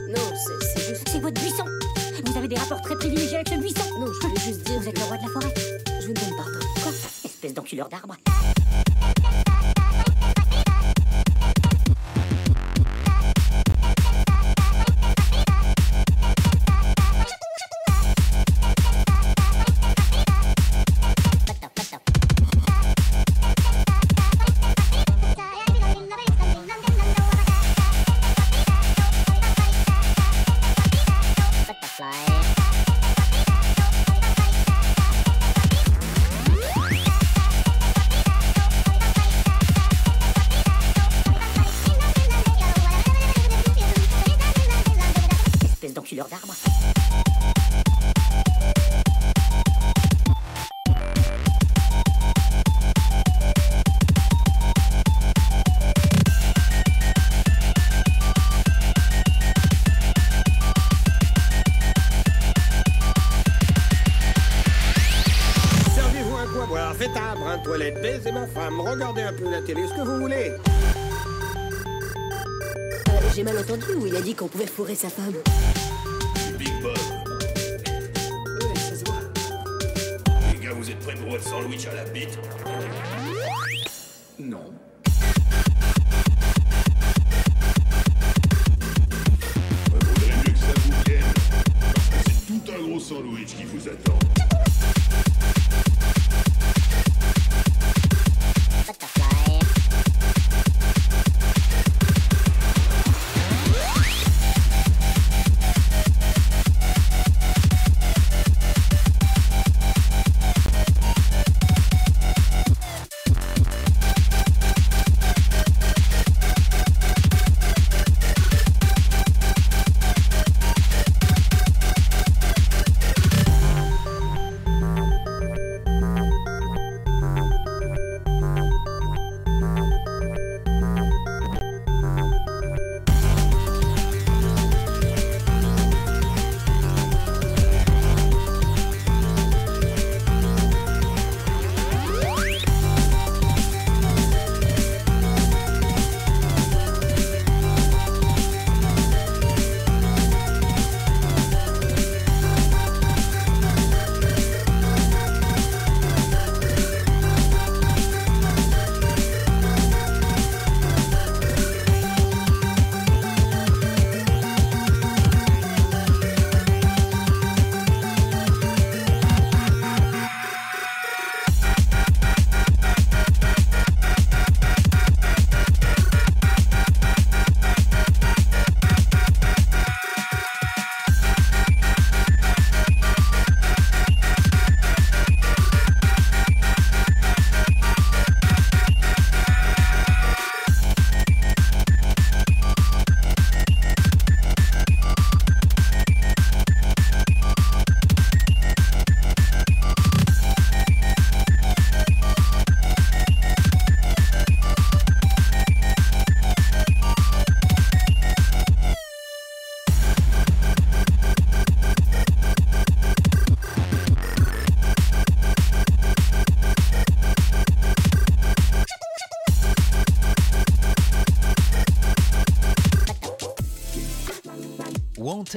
[0.09, 1.09] Non, c'est c'est juste.
[1.09, 1.65] C'est votre buisson
[2.25, 4.81] Vous avez des rapports très privilégiés avec ce buisson Non, je voulais juste dire.
[4.81, 5.55] Vous êtes le roi de la forêt
[6.01, 6.59] Je vous demande pardon.
[6.83, 6.93] Quoi?
[7.25, 8.17] Espèce d'enculeur d'arbre
[68.81, 70.53] regardez un peu la télé, ce que vous voulez.
[73.09, 75.35] Euh, j'ai mal entendu où il a dit qu'on pouvait fourrer sa femme.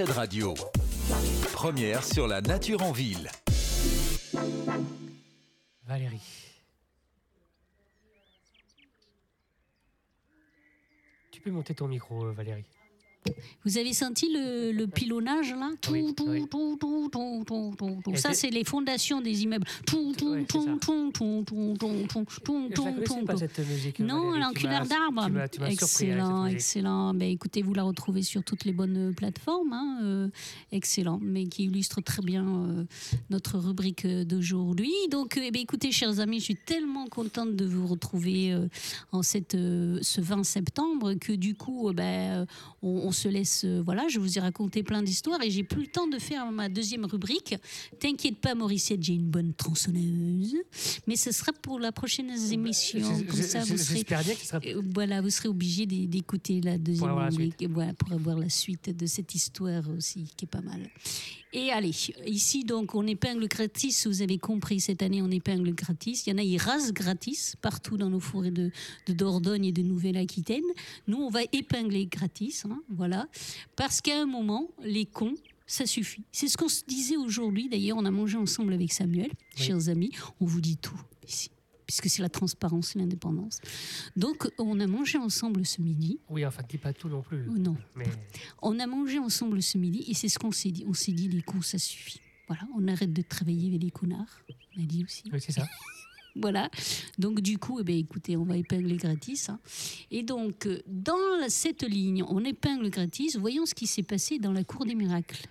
[0.07, 0.53] Radio.
[1.51, 3.29] Première sur la nature en ville.
[5.85, 6.21] Valérie.
[11.31, 12.65] Tu peux monter ton micro, euh, Valérie.
[13.65, 16.47] Vous avez senti le, le pilonnage là Tout, Oui, tout, oui.
[16.49, 18.11] tout, tout, tout, tout, tout, tout.
[18.11, 19.67] Et Ça, c'est- les fondations des immeubles.
[19.85, 22.69] Tout, tout, tout, tout, tout, tout, tout, tout,
[23.05, 23.99] tout, pas cette musique.
[23.99, 24.31] Non,
[24.87, 25.29] d'arbre.
[25.69, 27.13] Excellent, excellent.
[27.13, 29.73] Ben, écoutez, vous la retrouvez sur toutes les bonnes plateformes.
[29.73, 30.27] hein, euh,
[30.71, 32.83] excellent, mais qui illustre très bien euh,
[33.29, 34.93] notre rubrique euh, d'aujourd'hui.
[35.11, 38.67] Donc, euh, eh ben, écoutez, chers amis, je suis tellement contente de vous retrouver euh,
[39.11, 42.45] en cette, euh, ce 20 septembre que du coup, euh, ben, euh,
[42.81, 43.63] on, on se laisse.
[43.65, 46.51] euh, voilà, je vous ai raconté plein d'histoires et j'ai plus le temps de faire
[46.51, 47.55] ma deuxième rubrique.
[47.99, 50.55] T'inquiète pas, Mauriciette, j'ai une bonne tronçonneuse.
[51.07, 52.99] Mais ce sera pour la prochaine émission.
[52.99, 54.03] J- Comme ça, vous serez
[54.45, 54.59] sera.
[54.65, 58.49] euh, Voilà, vous serez obligé d'é- d'écouter la deuxième la rubrique, voilà, pour avoir la
[58.49, 60.81] suite de cette histoire aussi, qui est pas mal.
[61.51, 61.91] Et allez,
[62.27, 66.25] ici donc on épingle gratis, vous avez compris, cette année on épingle gratis.
[66.25, 68.69] Il y en a, ils rasent gratis partout dans nos forêts de,
[69.07, 70.63] de Dordogne et de Nouvelle-Aquitaine.
[71.07, 73.27] Nous, on va épingler gratis, hein, voilà,
[73.75, 75.33] parce qu'à un moment, les cons,
[75.65, 76.23] ça suffit.
[76.31, 79.63] C'est ce qu'on se disait aujourd'hui, d'ailleurs, on a mangé ensemble avec Samuel, Oui.
[79.63, 81.49] chers amis, on vous dit tout ici.
[81.89, 83.61] Puisque c'est la transparence et l'indépendance.
[84.15, 86.19] Donc, on a mangé ensemble ce midi.
[86.29, 87.47] Oui, enfin, dis pas tout non plus.
[87.49, 88.05] Oh non, Mais
[88.61, 90.85] on a mangé ensemble ce midi et c'est ce qu'on s'est dit.
[90.87, 92.21] On s'est dit, les cons, ça suffit.
[92.47, 94.43] Voilà, on arrête de travailler avec les connards.
[94.77, 95.23] On a dit aussi.
[95.33, 95.67] oui, c'est ça.
[96.35, 96.69] Voilà.
[97.17, 99.49] Donc, du coup, eh bien, écoutez, on va épingler gratis.
[99.49, 99.59] hein.
[100.11, 101.17] Et donc, euh, dans
[101.49, 103.35] cette ligne, on épingle gratis.
[103.35, 105.47] Voyons ce qui s'est passé dans la Cour des miracles.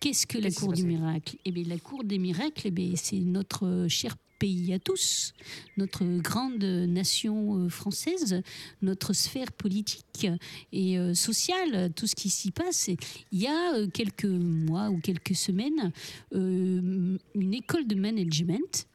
[0.00, 0.82] Qu'est-ce que la Qu'est-ce Cour passé?
[0.84, 1.36] miracles?
[1.46, 5.32] Eh bien, la Cour des miracles, eh bien, c'est notre euh, cher pays à tous,
[5.76, 8.42] notre grande nation euh, française,
[8.82, 10.26] notre sphère politique
[10.72, 12.88] et euh, sociale, tout ce qui s'y passe.
[13.32, 15.92] Il y a euh, quelques mois ou quelques semaines,
[16.32, 17.18] une
[17.54, 18.86] école de management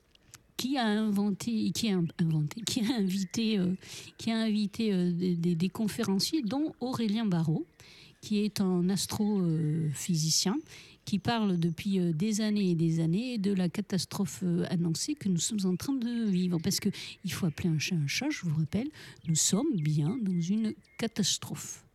[0.55, 1.97] qui a inventé, qui a
[2.97, 3.59] invité,
[4.17, 7.65] qui a invité des, des- des conférenciers, dont Aurélien Barraud,
[8.21, 10.55] qui est un astrophysicien,
[11.05, 15.29] qui parle depuis euh, des années et des années de la catastrophe euh, annoncée que
[15.29, 16.59] nous sommes en train de vivre.
[16.63, 16.89] Parce que
[17.23, 18.89] il faut appeler un chat un chat, je vous rappelle,
[19.27, 21.85] nous sommes bien dans une catastrophe.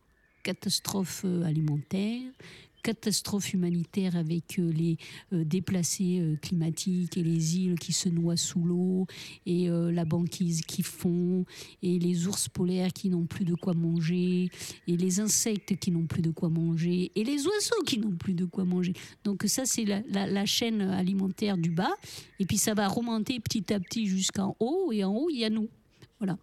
[0.43, 2.31] Catastrophe euh, alimentaire,
[2.81, 4.97] catastrophe humanitaire avec euh, les
[5.33, 9.07] euh, déplacés euh, climatiques et les îles qui se noient sous l'eau
[9.45, 11.45] et la banquise qui fond
[11.81, 14.49] et les ours polaires qui n'ont plus de quoi manger
[14.87, 18.33] et les insectes qui n'ont plus de quoi manger et les oiseaux qui n'ont plus
[18.33, 18.93] de quoi manger.
[19.23, 21.93] Donc ça c'est la chaîne alimentaire du bas
[22.39, 25.45] et puis ça va remonter petit à petit jusqu'en haut et en haut il y
[25.45, 25.69] a nous.
[26.19, 26.37] Voilà.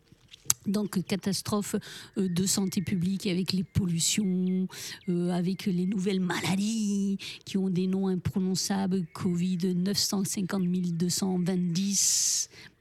[0.67, 1.77] Donc catastrophe
[2.19, 4.69] euh, de santé publique avec les pollutions,
[5.09, 11.57] euh, avec les nouvelles maladies qui ont des noms imprononçables, Covid 950 220,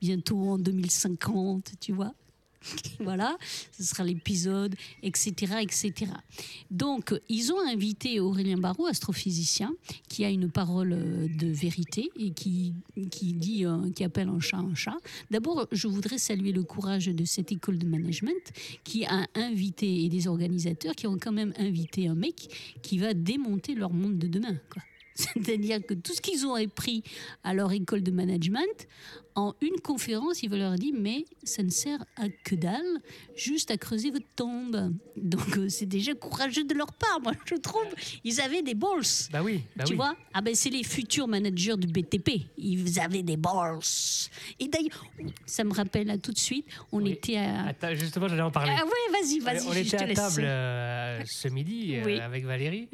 [0.01, 2.13] bientôt en 2050, tu vois.
[2.99, 3.37] Voilà,
[3.71, 6.11] ce sera l'épisode, etc., etc.
[6.71, 9.73] Donc, ils ont invité Aurélien Barraud, astrophysicien,
[10.09, 12.73] qui a une parole euh, de vérité et qui,
[13.11, 14.97] qui dit, euh, qui appelle un chat un chat.
[15.31, 18.51] D'abord, je voudrais saluer le courage de cette école de management
[18.83, 23.13] qui a invité et des organisateurs qui ont quand même invité un mec qui va
[23.13, 24.57] démonter leur monde de demain.
[25.35, 27.03] C'est-à-dire que tout ce qu'ils ont appris
[27.43, 28.87] à leur école de management,
[29.37, 32.81] en une conférence, il va leur dire mais ça ne sert à que dalle,
[33.35, 34.93] juste à creuser votre tombe.
[35.17, 37.85] Donc euh, c'est déjà courageux de leur part, moi je trouve.
[38.23, 39.01] Ils avaient des balls.
[39.31, 39.97] Bah oui, bah tu oui.
[39.97, 40.15] vois?
[40.33, 42.43] Ah ben c'est les futurs managers du BTP.
[42.57, 43.79] Ils avaient des balls.
[44.59, 45.05] Et d'ailleurs,
[45.45, 47.11] ça me rappelle là tout de suite, on Oui.
[47.11, 47.67] était à...
[47.67, 48.71] Attends, justement, j'allais en parler.
[48.77, 50.15] Ah ouais, vas-y, vas-y, on je était te à laisse.
[50.17, 52.19] table euh, ce midi euh, Oui.
[52.21, 52.87] avec Valérie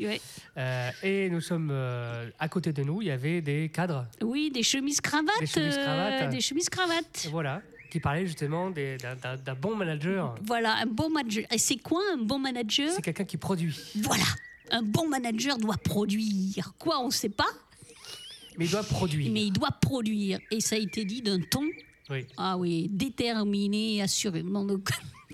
[0.58, 1.70] euh, et nous sommes
[2.12, 3.02] euh, à côté de nous.
[3.02, 5.40] Il y avait des cadres, Oui, des chemises cravates.
[5.40, 6.30] Des chemises euh, cravates.
[6.32, 7.28] des chemises cravates.
[7.32, 10.36] voilà, qui parlaient justement d'un bon manager.
[10.44, 11.46] Voilà, un bon manager.
[11.52, 12.90] Et c'est quoi un bon manager?
[12.96, 14.24] C'est quelqu'un qui produit, Voilà,
[14.72, 16.74] un bon manager doit produire.
[16.80, 17.50] Quoi, on ne sait pas,
[18.58, 19.32] mais il doit produire.
[19.32, 20.40] mais il doit produire.
[20.52, 21.64] Et ça a été dit d'un ton,
[22.10, 22.26] Oui.
[22.38, 24.64] ah oui, déterminé, assurément.
[24.66, 24.90] Donc,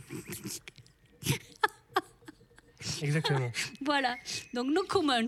[3.02, 3.52] Exactement.
[3.82, 4.16] voilà,
[4.54, 5.20] donc no comment,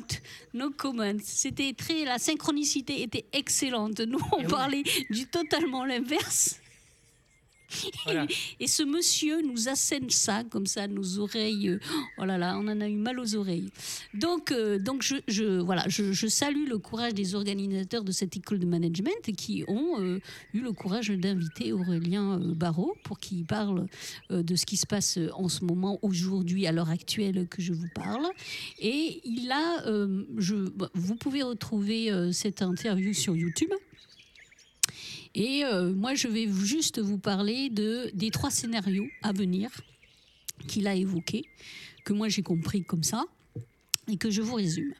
[0.54, 1.14] no comment.
[1.24, 4.00] C'était très, la synchronicité était excellente.
[4.02, 4.52] Nous, on Et oui.
[4.52, 6.60] parlait du totalement l'inverse.
[8.60, 11.70] Et ce monsieur nous assène ça, comme ça, nos oreilles.
[11.70, 11.80] euh,
[12.18, 13.70] Oh là là, on en a eu mal aux oreilles.
[14.14, 18.66] Donc, euh, donc je, voilà, je, salue le courage des organisateurs de cette école de
[18.66, 20.20] management qui ont euh,
[20.54, 23.88] eu le courage d'inviter Aurélien Barraud pour qu'il parle
[24.30, 27.88] de ce qui se passe en ce moment, aujourd'hui, à l'heure actuelle que je vous
[27.94, 28.26] parle.
[28.80, 29.84] Et il a,
[30.94, 33.72] vous pouvez retrouver cette interview sur YouTube.
[35.36, 39.70] Et euh, moi, je vais juste vous parler de, des trois scénarios à venir
[40.68, 41.46] qu'il a évoqué,
[42.04, 43.26] que moi j'ai compris comme ça,
[44.08, 44.94] et que je vous résume.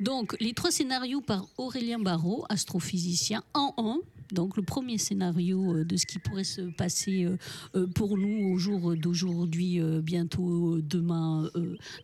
[0.00, 3.98] Donc, les trois scénarios par Aurélien Barraud, astrophysicien, en un.
[4.32, 7.26] Donc, le premier scénario euh, de ce qui pourrait se passer
[7.74, 11.48] euh, pour nous au jour d'aujourd'hui, bientôt demain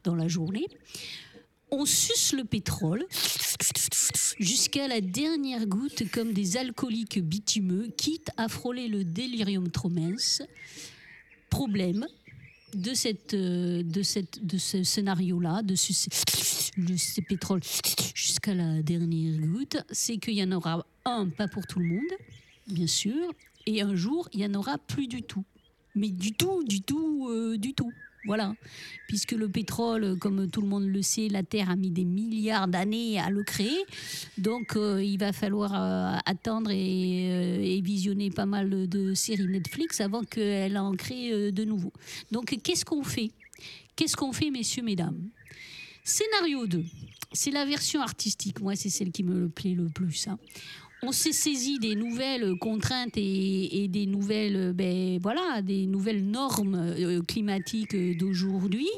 [0.05, 0.67] dans la journée.
[1.71, 3.05] On suce le pétrole
[4.39, 10.43] jusqu'à la dernière goutte comme des alcooliques bitumeux, quitte à frôler le délirium tremens.
[11.51, 12.07] Problème
[12.75, 16.11] de, cette, euh, de, cette, de ce scénario-là, de sucer
[16.77, 17.61] le pétrole
[18.15, 22.13] jusqu'à la dernière goutte, c'est qu'il y en aura un, pas pour tout le monde,
[22.67, 23.33] bien sûr,
[23.67, 25.45] et un jour, il n'y en aura plus du tout.
[25.95, 27.93] Mais du tout, du tout, euh, du tout.
[28.27, 28.55] Voilà.
[29.09, 32.67] Puisque le pétrole, comme tout le monde le sait, la Terre a mis des milliards
[32.69, 33.79] d'années à le créer.
[34.37, 39.47] Donc, euh, il va falloir euh, attendre et, euh, et visionner pas mal de séries
[39.47, 41.93] Netflix avant qu'elle en crée de nouveau.
[42.33, 43.31] Donc, qu'est-ce qu'on fait?
[43.95, 45.31] Qu'est-ce qu'on fait, messieurs, mesdames?
[46.05, 46.85] Scénario 2.
[47.33, 48.61] C'est la version artistique.
[48.61, 50.29] Moi, c'est celle qui me plaît le plus.
[50.29, 50.39] hein.
[51.09, 57.23] On s'est saisi des nouvelles contraintes et, des nouvelles, ben, voilà, des nouvelles normes euh,
[57.23, 58.89] climatiques d'aujourd'hui,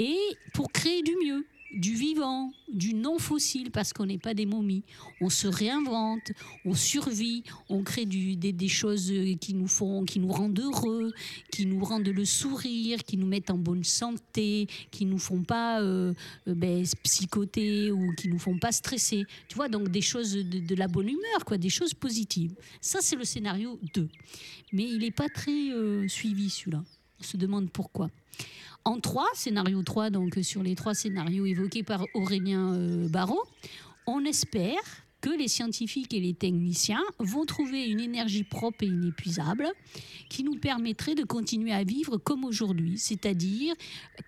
[0.00, 0.18] et
[0.52, 4.84] pour créer du mieux, du vivant, du non fossile, parce qu'on n'est pas des momies.
[5.20, 6.32] On se réinvente,
[6.64, 11.12] on survit, on crée des, choses qui nous font, qui nous rendent heureux,
[11.52, 15.80] qui nous rendent le sourire, qui nous mettent en bonne santé, qui nous font pas
[15.80, 16.14] euh,
[16.46, 19.24] euh, ben, psychoter ou qui nous font pas stresser.
[19.48, 22.54] Tu vois, donc des choses de, de la bonne humeur, quoi, des choses positives.
[22.80, 24.08] Ça, c'est le scénario 2.
[24.72, 26.84] Mais il n'est pas très euh, suivi, celui-là.
[27.20, 28.10] On se demande pourquoi.
[28.84, 33.42] En 3, scénario 3, donc euh, sur les trois scénarios évoqués par Aurélien euh, Barraud,
[34.06, 34.80] on espère
[35.20, 39.68] que les scientifiques et les techniciens vont trouver une énergie propre et inépuisable
[40.28, 43.74] qui nous permettrait de continuer à vivre comme aujourd'hui, c'est-à-dire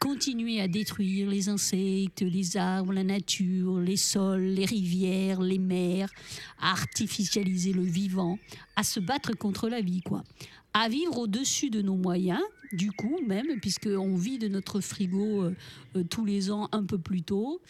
[0.00, 6.10] continuer à détruire les insectes, les arbres, la nature, les sols, les rivières, les mers,
[6.58, 8.38] à artificialiser le vivant,
[8.74, 10.24] à se battre contre la vie, quoi.
[10.72, 12.40] À vivre au-dessus de nos moyens,
[12.72, 15.54] du coup, même, puisqu'on vit de notre frigo euh,
[15.96, 17.60] euh, tous les ans un peu plus tôt.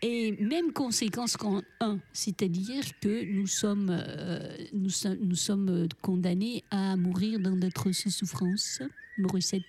[0.00, 6.64] Et même conséquence qu'en un, c'est-à-dire que nous sommes, euh, nous, so- nous sommes condamnés
[6.70, 8.80] à mourir dans notre souffrance.
[9.18, 9.64] Morissette.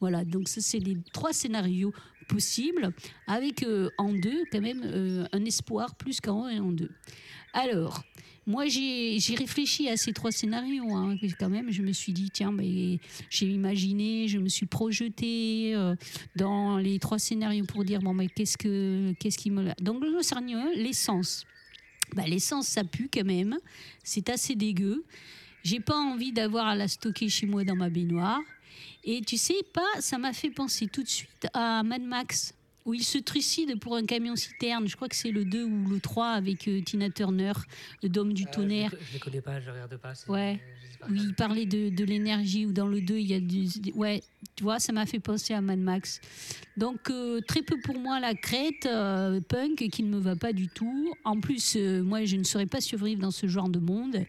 [0.00, 1.92] Voilà, donc ça, c'est les trois scénarios
[2.26, 2.94] possibles,
[3.26, 3.66] avec
[3.98, 6.88] en deux, quand même, un espoir plus qu'en un et en deux.
[7.52, 8.02] Alors,
[8.46, 11.70] moi, j'ai réfléchi à ces trois scénarios, hein, quand même.
[11.70, 12.54] Je me suis dit, tiens,
[13.30, 15.94] j'ai imaginé, je me suis projetée euh,
[16.34, 19.70] dans les trois scénarios pour dire, bon, mais qu'est-ce que qu'est-ce qui me...
[19.80, 21.44] Donc, le scénario 1, l'essence.
[22.14, 23.56] Bah, l'essence, ça pue quand même.
[24.02, 25.04] C'est assez dégueu.
[25.62, 28.40] J'ai pas envie d'avoir à la stocker chez moi dans ma baignoire.
[29.04, 32.54] Et tu sais pas, ça m'a fait penser tout de suite à Mad Max,
[32.84, 34.88] où il se trucide pour un camion citerne.
[34.88, 37.52] Je crois que c'est le 2 ou le 3 avec euh, Tina Turner,
[38.02, 38.90] le Dôme du Euh, tonnerre.
[39.08, 40.12] Je, les connais pas, je regarde pas.
[40.28, 40.60] Ouais.
[41.00, 41.06] pas.
[41.10, 43.66] Oui, il parlait de, de l'énergie, ou dans le 2, il y a du...
[43.94, 44.22] Ouais,
[44.56, 46.20] tu vois, ça m'a fait penser à Mad Max.
[46.76, 48.88] Donc, euh, très peu pour moi, la crête
[49.48, 51.12] punk qui ne me va pas du tout.
[51.24, 54.24] En plus, moi, je ne saurais pas survivre dans ce genre de monde.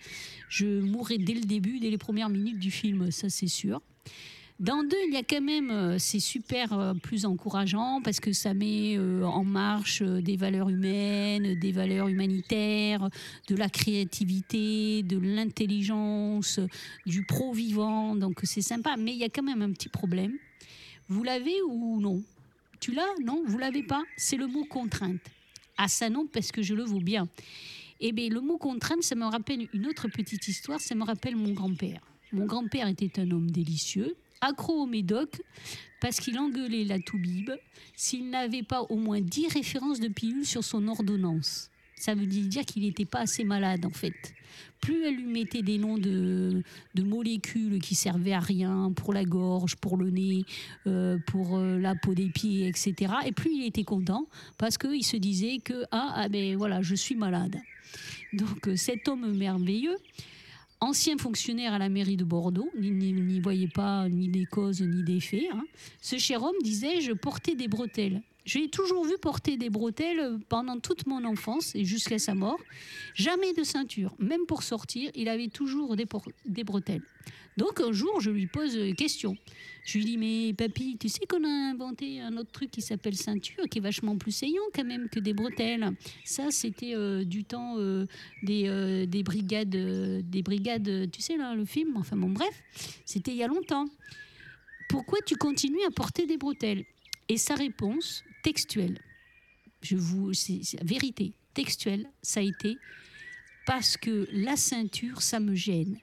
[0.49, 3.82] Je mourrais dès le début, dès les premières minutes du film, ça c'est sûr.
[4.60, 8.32] Dans deux, il y a quand même, euh, c'est super euh, plus encourageant parce que
[8.34, 13.10] ça met euh, en marche des valeurs humaines, des valeurs humanitaires,
[13.47, 16.60] de la créativité, de l'intelligence,
[17.06, 18.16] du pro-vivant.
[18.16, 20.34] Donc c'est sympa, mais il y a quand même un petit problème.
[21.08, 22.22] Vous l'avez ou non?
[22.80, 23.16] Tu l'as?
[23.24, 23.43] Non?
[23.45, 24.04] Vous l'avez pas?
[24.18, 25.22] C'est le mot contrainte.
[25.78, 27.28] Ah ça non, parce que je le vaux bien.
[27.99, 31.36] Eh bien, le mot contrainte, ça me rappelle une autre petite histoire, ça me rappelle
[31.36, 32.01] mon grand-père.
[32.32, 35.41] Mon grand-père était un homme délicieux, accro au médoc,
[36.01, 37.51] parce qu'il engueulait la toubib
[37.95, 41.69] s'il n'avait pas au moins 10 références de pilules sur son ordonnance.
[41.95, 44.33] Ça veut dire qu'il n'était pas assez malade, en fait.
[44.81, 46.61] Plus elle lui mettait des noms de,
[46.93, 50.43] de molécules qui servaient à rien pour la gorge, pour le nez,
[50.87, 53.13] euh, pour euh, la peau des pieds, etc.
[53.25, 54.27] Et plus il était content
[54.57, 57.55] parce qu'il se disait que ah, ah ben voilà, je suis malade.
[58.33, 59.95] Donc euh, cet homme merveilleux,
[60.84, 65.19] ancien fonctionnaire à la mairie de Bordeaux, n'y- voyait pas ni des causes ni des
[65.19, 65.63] faits, hein,
[66.01, 68.21] ce cher homme disait je portais des bretelles.
[68.45, 72.59] Je l'ai toujours vu porter des bretelles pendant toute mon enfance et jusqu'à sa mort.
[73.15, 74.13] Jamais de ceinture.
[74.19, 77.03] Même pour sortir, il avait toujours des bretelles.
[77.58, 79.38] Donc un jour, je lui pose une question.
[79.86, 83.16] Je lui dis, mais papy, tu sais qu'on a inventé un autre truc qui s'appelle
[83.16, 85.91] ceinture, qui est vachement plus saillant quand même que des bretelles.
[86.24, 88.06] Ça, c'était euh, du temps euh,
[88.43, 91.97] des, euh, des brigades, des brigades, tu sais là, le film.
[91.97, 92.64] Enfin bon, bref,
[93.06, 93.88] c'était il y a longtemps.
[94.88, 96.86] Pourquoi tu continues à porter des bretelles?
[97.28, 98.99] Et sa réponse textuelle,
[99.82, 102.78] je vous, c'est vérité textuelle, ça a été
[103.66, 105.99] parce que la ceinture, ça me gêne.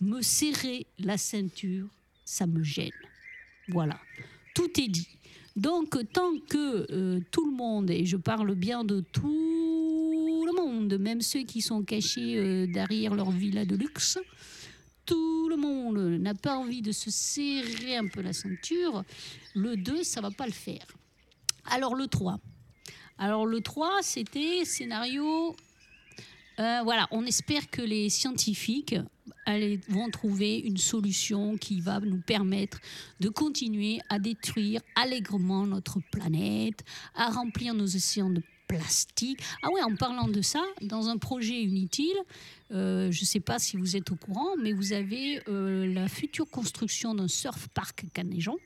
[0.00, 1.88] Me serrer la ceinture,
[2.24, 2.90] ça me gêne.
[3.68, 3.98] Voilà,
[4.54, 5.08] tout est dit.
[5.56, 10.96] Donc, tant que euh, tout le monde, et je parle bien de tout le monde,
[10.98, 14.18] même ceux qui sont cachés euh, derrière leur villa de luxe,
[15.04, 19.02] tout le monde n'a pas envie de se serrer un peu la ceinture,
[19.54, 20.86] le 2, ça va pas le faire.
[21.64, 22.38] Alors, le 3.
[23.18, 25.56] Alors, le 3, c'était scénario.
[26.58, 28.96] Euh, voilà, on espère que les scientifiques
[29.88, 32.78] vont trouver une solution qui va nous permettre
[33.20, 36.84] de continuer à détruire allègrement notre planète,
[37.14, 39.40] à remplir nos océans de plastique.
[39.62, 42.16] Ah ouais, en parlant de ça, dans un projet Unitile,
[42.72, 46.08] euh, je ne sais pas si vous êtes au courant, mais vous avez euh, la
[46.08, 48.58] future construction d'un surf park Canéjon,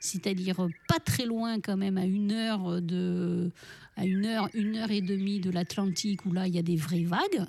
[0.00, 3.52] c'est-à-dire pas très loin quand même, à une heure de,
[3.96, 6.76] à une heure, une heure et demie de l'Atlantique où là il y a des
[6.76, 7.46] vraies vagues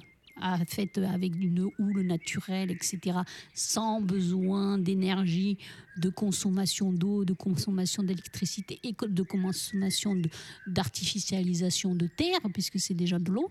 [0.68, 3.20] faites avec une houle naturelle, etc.,
[3.54, 5.58] sans besoin d'énergie,
[5.98, 10.22] de consommation d'eau, de consommation d'électricité et de consommation
[10.68, 13.50] d'artificialisation de terre, puisque c'est déjà de l'eau.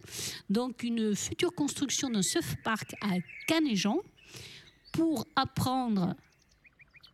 [0.50, 3.16] Donc une future construction d'un surf park à
[3.46, 3.98] Canéjan
[4.92, 6.14] pour apprendre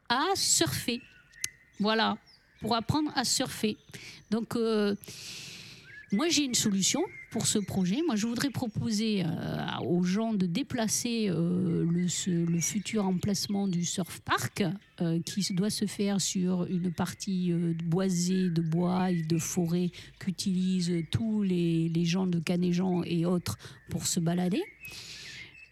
[0.09, 1.01] à surfer.
[1.79, 2.19] Voilà,
[2.61, 3.79] pour apprendre à surfer.
[4.31, 4.95] Donc, euh,
[6.13, 8.03] moi, j'ai une solution pour ce projet.
[8.05, 14.21] Moi, je voudrais proposer euh, aux gens de déplacer euh, le, futur emplacement du surf
[14.21, 14.65] park
[15.01, 17.53] euh, qui doit se faire sur une partie
[17.85, 23.57] boisée de bois et de forêt qu'utilisent tous les, les gens de Canéjan et autres
[23.89, 24.63] pour se balader.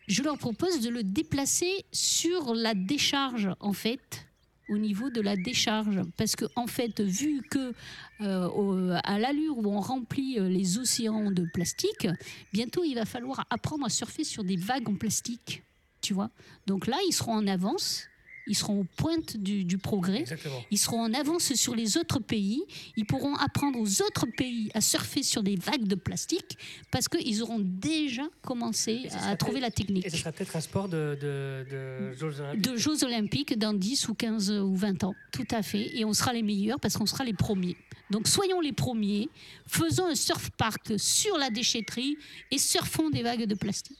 [0.07, 4.28] Je leur propose de le déplacer sur la décharge, en fait,
[4.69, 6.01] au niveau de la décharge.
[6.17, 7.73] Parce que, en fait, vu que
[8.21, 12.09] euh, à l'allure où on remplit euh, les océans de plastique,
[12.53, 15.63] bientôt il va falloir apprendre à surfer sur des vagues en plastique.
[16.01, 16.31] Tu vois?
[16.67, 18.09] Donc là, ils seront en avance,
[18.49, 20.21] ils seront aux pointes du, du progrès.
[20.21, 20.65] Exactement.
[20.71, 22.63] Ils seront en avance sur les autres pays.
[22.97, 26.57] Ils pourront apprendre aux autres pays à surfer sur des vagues de plastique
[26.91, 30.89] parce qu'ils auront déjà commencé à trouver la technique Et ce sera peut-être un sport
[30.89, 32.63] de, de, de Jeux Olympiques.
[32.63, 35.15] de Jeux Olympiques dans 10 ou 15 ou 20 ans.
[35.33, 35.97] Tout à fait.
[35.97, 37.77] Et on sera les meilleurs parce qu'on sera les premiers.
[38.11, 39.29] Donc soyons les premiers,
[39.67, 42.17] faisons un surf park sur la déchetterie
[42.51, 43.99] et surfons des vagues de plastique.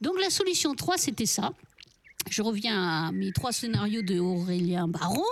[0.00, 1.52] Donc la solution 3, c'était ça.
[2.28, 5.24] Je reviens à mes trois scénarios de Aurélien Barraud.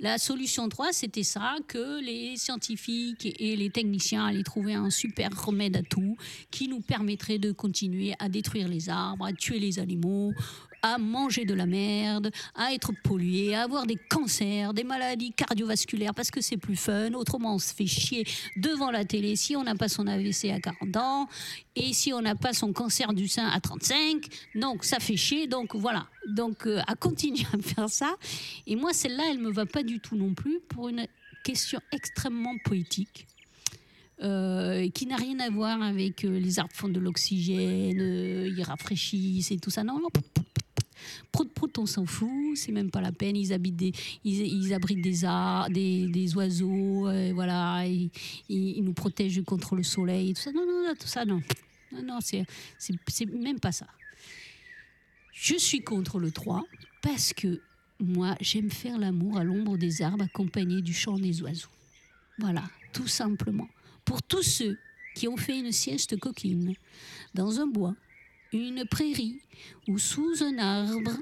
[0.00, 5.30] La solution 3, c'était ça, que les scientifiques et les techniciens allaient trouver un super
[5.44, 6.16] remède à tout
[6.52, 10.32] qui nous permettrait de continuer à détruire les arbres, à tuer les animaux,
[10.82, 16.14] à manger de la merde, à être pollué, à avoir des cancers, des maladies cardiovasculaires
[16.14, 17.12] parce que c'est plus fun.
[17.14, 18.24] Autrement, on se fait chier
[18.56, 21.28] devant la télé si on n'a pas son AVC à 40 ans
[21.76, 24.26] et si on n'a pas son cancer du sein à 35.
[24.54, 25.46] Donc, ça fait chier.
[25.46, 26.06] Donc, voilà.
[26.28, 28.14] Donc, euh, à continuer à faire ça.
[28.66, 31.06] Et moi, celle-là, elle me va pas du tout non plus pour une
[31.44, 33.26] question extrêmement poétique.
[34.20, 39.52] euh, qui n'a rien à voir avec euh, les arbres font de l'oxygène, ils rafraîchissent
[39.52, 39.84] et tout ça.
[39.84, 40.08] Non, non.
[41.32, 43.36] Prout, prout, on s'en fout, c'est même pas la peine.
[43.36, 43.92] Ils, habitent des,
[44.24, 50.30] ils, abritent des, ar- des, des oiseaux, euh, voilà, ils, nous protègent contre le soleil
[50.30, 50.52] et tout ça.
[50.52, 51.40] Non, non, non, tout ça, non.
[52.04, 53.86] Non, c'est même pas ça.
[55.32, 56.64] Je suis contre le 3
[57.02, 57.60] parce que
[58.00, 61.68] moi, j'aime faire l'amour à l'ombre des arbres accompagné du chant des oiseaux.
[62.38, 63.68] Voilà, tout simplement.
[64.04, 64.78] Pour tous ceux
[65.14, 66.74] qui ont fait une sieste coquine
[67.34, 67.94] dans un bois,
[68.52, 69.40] une prairie
[69.86, 71.16] ou sous un arbre,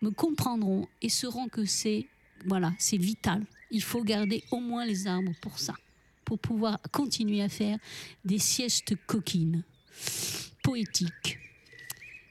[0.00, 2.06] me comprendront et sauront que c'est
[2.44, 3.44] voilà, c'est vital.
[3.70, 5.74] Il faut garder au moins les arbres pour ça,
[6.24, 7.78] pour pouvoir continuer à faire
[8.24, 9.62] des siestes coquines,
[10.62, 11.38] poétiques.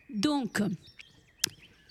[0.09, 0.61] Donc,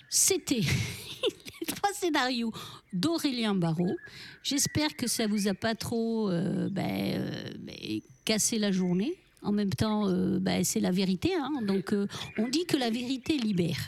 [0.09, 2.53] c'était les trois scénarios
[2.93, 3.97] d'Aurélien Barraud.
[4.43, 9.16] J'espère que ça vous a pas trop euh, ben, euh, ben, cassé la journée.
[9.43, 11.30] En même temps, euh, ben, c'est la vérité.
[11.34, 11.51] hein.
[11.62, 12.07] Donc, euh,
[12.38, 13.78] on dit que la vérité libère.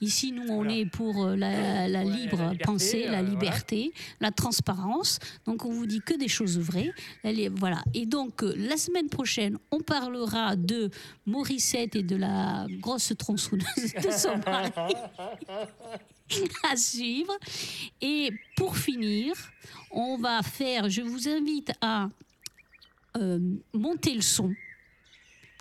[0.00, 0.76] Ici, nous, on Voilà.
[0.78, 3.22] est pour euh, la, la Ouais, libre la liberté, pensée, la voilà.
[3.22, 5.18] liberté, la transparence.
[5.46, 6.92] Donc, on vous dit que des choses vraies.
[7.22, 7.82] Elle est- voilà.
[7.94, 10.90] Et donc, la semaine prochaine, on parlera de
[11.26, 14.94] Morissette et de la grosse tronçonneuse de son mari
[16.70, 17.36] à suivre.
[18.00, 19.34] Et pour finir,
[19.90, 22.08] on va faire, je vous invite à
[23.18, 23.38] euh,
[23.74, 24.52] monter le son.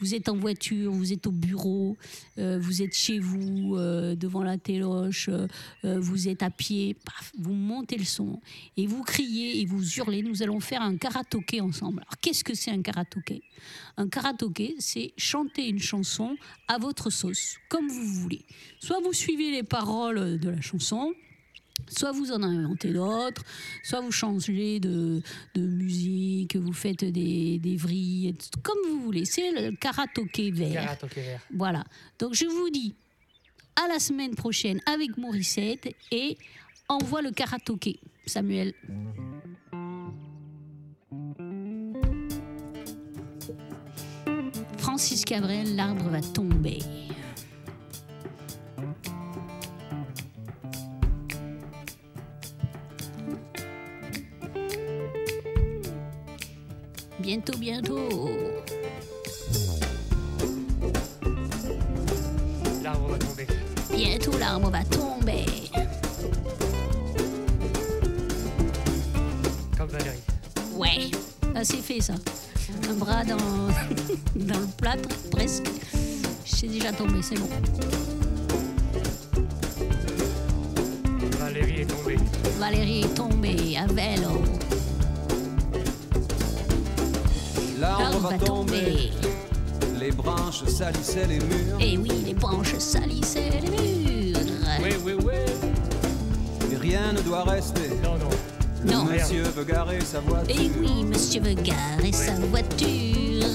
[0.02, 1.96] Vous êtes en voiture, vous êtes au bureau,
[2.40, 6.98] euh, vous êtes chez vous, euh, devant la téloche, euh, vous êtes à pied,
[7.38, 8.42] vous montez le son
[8.78, 10.24] et vous criez et vous hurlez.
[10.24, 12.00] Nous allons faire un karaoké ensemble.
[12.02, 13.44] Alors, qu'est-ce que c'est un karaoké?
[13.98, 16.36] Un karaoké, c'est chanter une chanson
[16.68, 18.42] à votre sauce, comme vous voulez.
[18.80, 21.14] Soit vous suivez les paroles de la chanson,
[21.90, 23.44] Soit vous en inventez d'autres,
[23.84, 25.22] soit vous changez de,
[25.56, 29.26] de musique, vous faites des, des vrilles, comme vous voulez.
[29.26, 30.98] C'est le karaoké vert.
[31.14, 31.42] Vert.
[31.54, 31.84] Voilà.
[32.20, 32.94] Donc je vous dis
[33.76, 36.38] à la semaine prochaine avec Morissette et
[36.88, 38.74] envoie le karaoké, Samuel.
[44.78, 46.80] Francis Cabrel, l'arbre va tomber.
[57.22, 58.10] Bientôt, bientôt.
[62.82, 63.48] L'arbre va tomber.
[63.96, 65.46] Bientôt l'arbre va tomber.
[69.78, 70.18] Comme Valérie.
[70.76, 71.12] Ouais,
[71.54, 72.14] ça c'est fait ça.
[72.90, 73.38] Un bras dans,
[74.36, 75.68] dans le plâtre, presque.
[76.44, 77.50] C'est déjà tombé, c'est bon.
[81.38, 82.18] Valérie est tombée.
[82.58, 84.61] Valérie est tombée à vélo.
[88.22, 89.12] Va tomber,
[90.00, 91.78] les branches salissaient les murs.
[91.80, 94.40] Et oui, les branches salissaient les murs.
[94.82, 95.34] Oui, oui, oui.
[96.72, 97.90] Et rien ne doit rester.
[98.04, 98.30] Non, non.
[98.84, 99.06] Le Non.
[99.06, 100.56] monsieur veut garer sa voiture.
[100.60, 103.46] Et oui, monsieur veut garer sa voiture.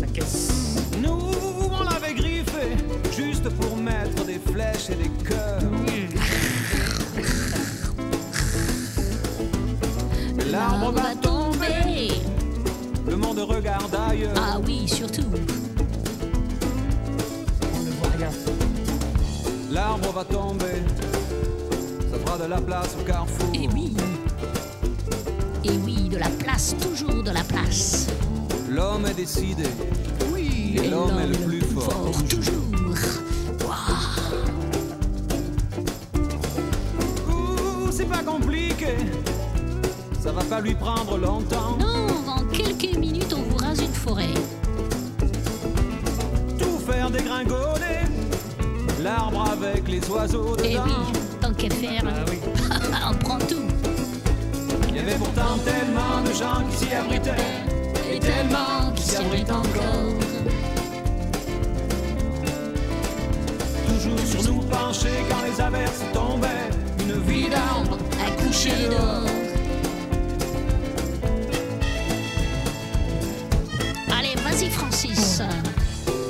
[0.00, 0.76] Sa caisse.
[1.02, 1.20] Nous,
[1.70, 2.76] on l'avait griffé,
[3.16, 5.62] juste pour mettre des flèches et des cœurs.
[10.50, 11.27] L'arbre va tomber, le
[13.94, 15.22] Ah oui, surtout.
[17.74, 18.30] On ne voit rien.
[19.70, 20.82] L'arbre va tomber,
[22.10, 23.48] ça fera de la place au carrefour.
[23.54, 23.94] Et oui.
[25.64, 28.06] Et oui, de la place, toujours de la place.
[28.70, 29.64] L'homme est décidé,
[30.32, 32.54] Oui, Et l'homme est le plus fort, toujours.
[37.28, 38.94] Ouh, c'est pas compliqué.
[40.20, 41.76] Ça va pas lui prendre longtemps.
[41.78, 43.17] Non, en quelques minutes,
[43.82, 44.34] une forêt.
[46.58, 48.00] Tout faire dégringoler.
[49.02, 50.82] L'arbre avec les oiseaux Et dedans.
[50.86, 52.38] Eh oui, tant qu'à faire, Ah oui.
[53.10, 53.56] on prend tout.
[54.88, 57.46] Il y avait pourtant tellement de gens qui s'y abritaient.
[58.12, 60.14] Et tellement qui s'y abrite encore.
[63.86, 66.70] Toujours sur nous pencher quand les averses tombaient.
[67.00, 68.72] Une vie d'arbre à coucher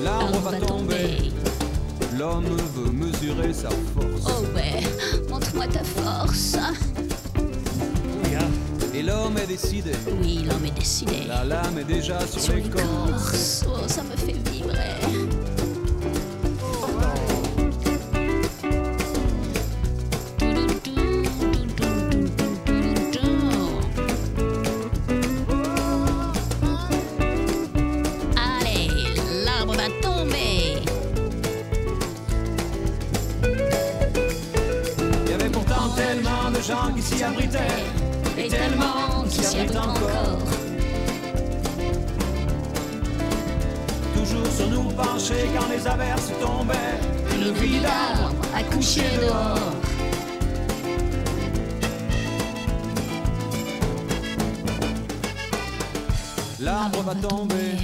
[0.04, 1.32] L'arbre va tomber.
[2.18, 2.44] L'homme
[2.74, 4.26] veut mesurer sa force.
[4.26, 4.84] Oh ben,
[5.30, 6.56] montre-moi ta force.
[8.94, 9.92] Et l'homme est décidé.
[10.20, 11.24] Oui, l'homme est décidé.
[11.26, 13.64] La lame est déjà sur, sur l'écorce.
[13.66, 14.96] Oh, ça me fait vibrer.
[56.88, 57.76] L'arbre va tomber.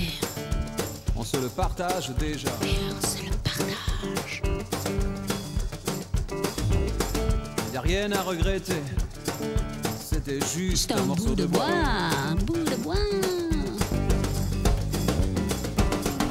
[1.17, 2.49] On se le partage déjà.
[3.01, 4.43] C'est le partage.
[7.73, 8.83] Y a rien à regretter.
[10.01, 12.95] C'était juste un bout de bois, un bout de bois.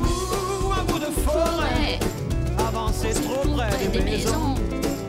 [0.02, 2.00] Ouh, un bout de forêt.
[2.58, 4.56] Avancer trop près près des maisons.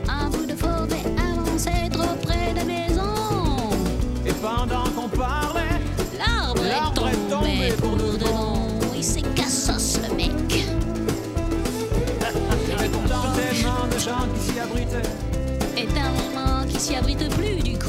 [0.07, 3.71] Un bout de forêt avancé trop près des maisons.
[4.25, 5.44] Et pendant qu'on parlait,
[17.23, 17.87] plus du coup.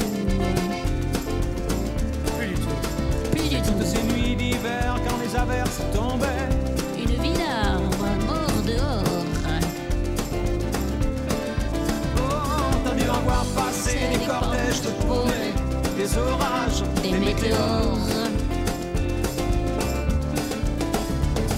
[2.37, 3.31] Plus du tout.
[3.31, 3.73] Plus du tout.
[3.83, 6.49] Ces nuits d'hiver quand les averses tombaient.
[6.97, 9.03] Une vie d'arbre, mort dehors.
[12.17, 12.23] Oh,
[12.83, 15.53] t'as dû en voir passer des, cortèges de paumés,
[15.97, 17.97] des orages, des, météores.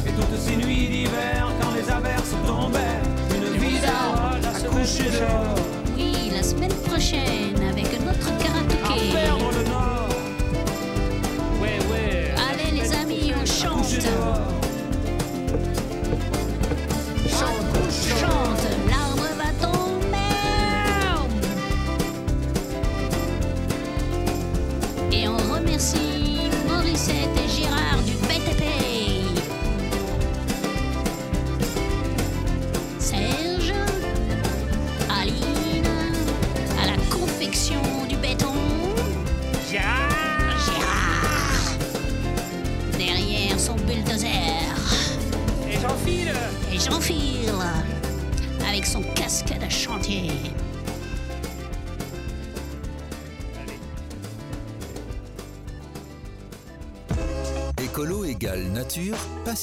[0.06, 3.02] Et toutes ces nuits d'hiver quand les averses tombaient.
[3.36, 5.56] Une vie d'arbre, accouchée dehors.
[5.98, 7.59] Oui, la semaine prochaine.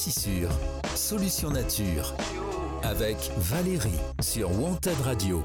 [0.07, 0.49] Tissure,
[0.95, 2.15] Solution Nature,
[2.81, 5.43] avec Valérie sur Wanted Radio.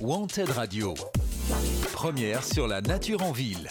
[0.00, 0.94] Wanted Radio,
[1.92, 3.68] première sur la nature en ville.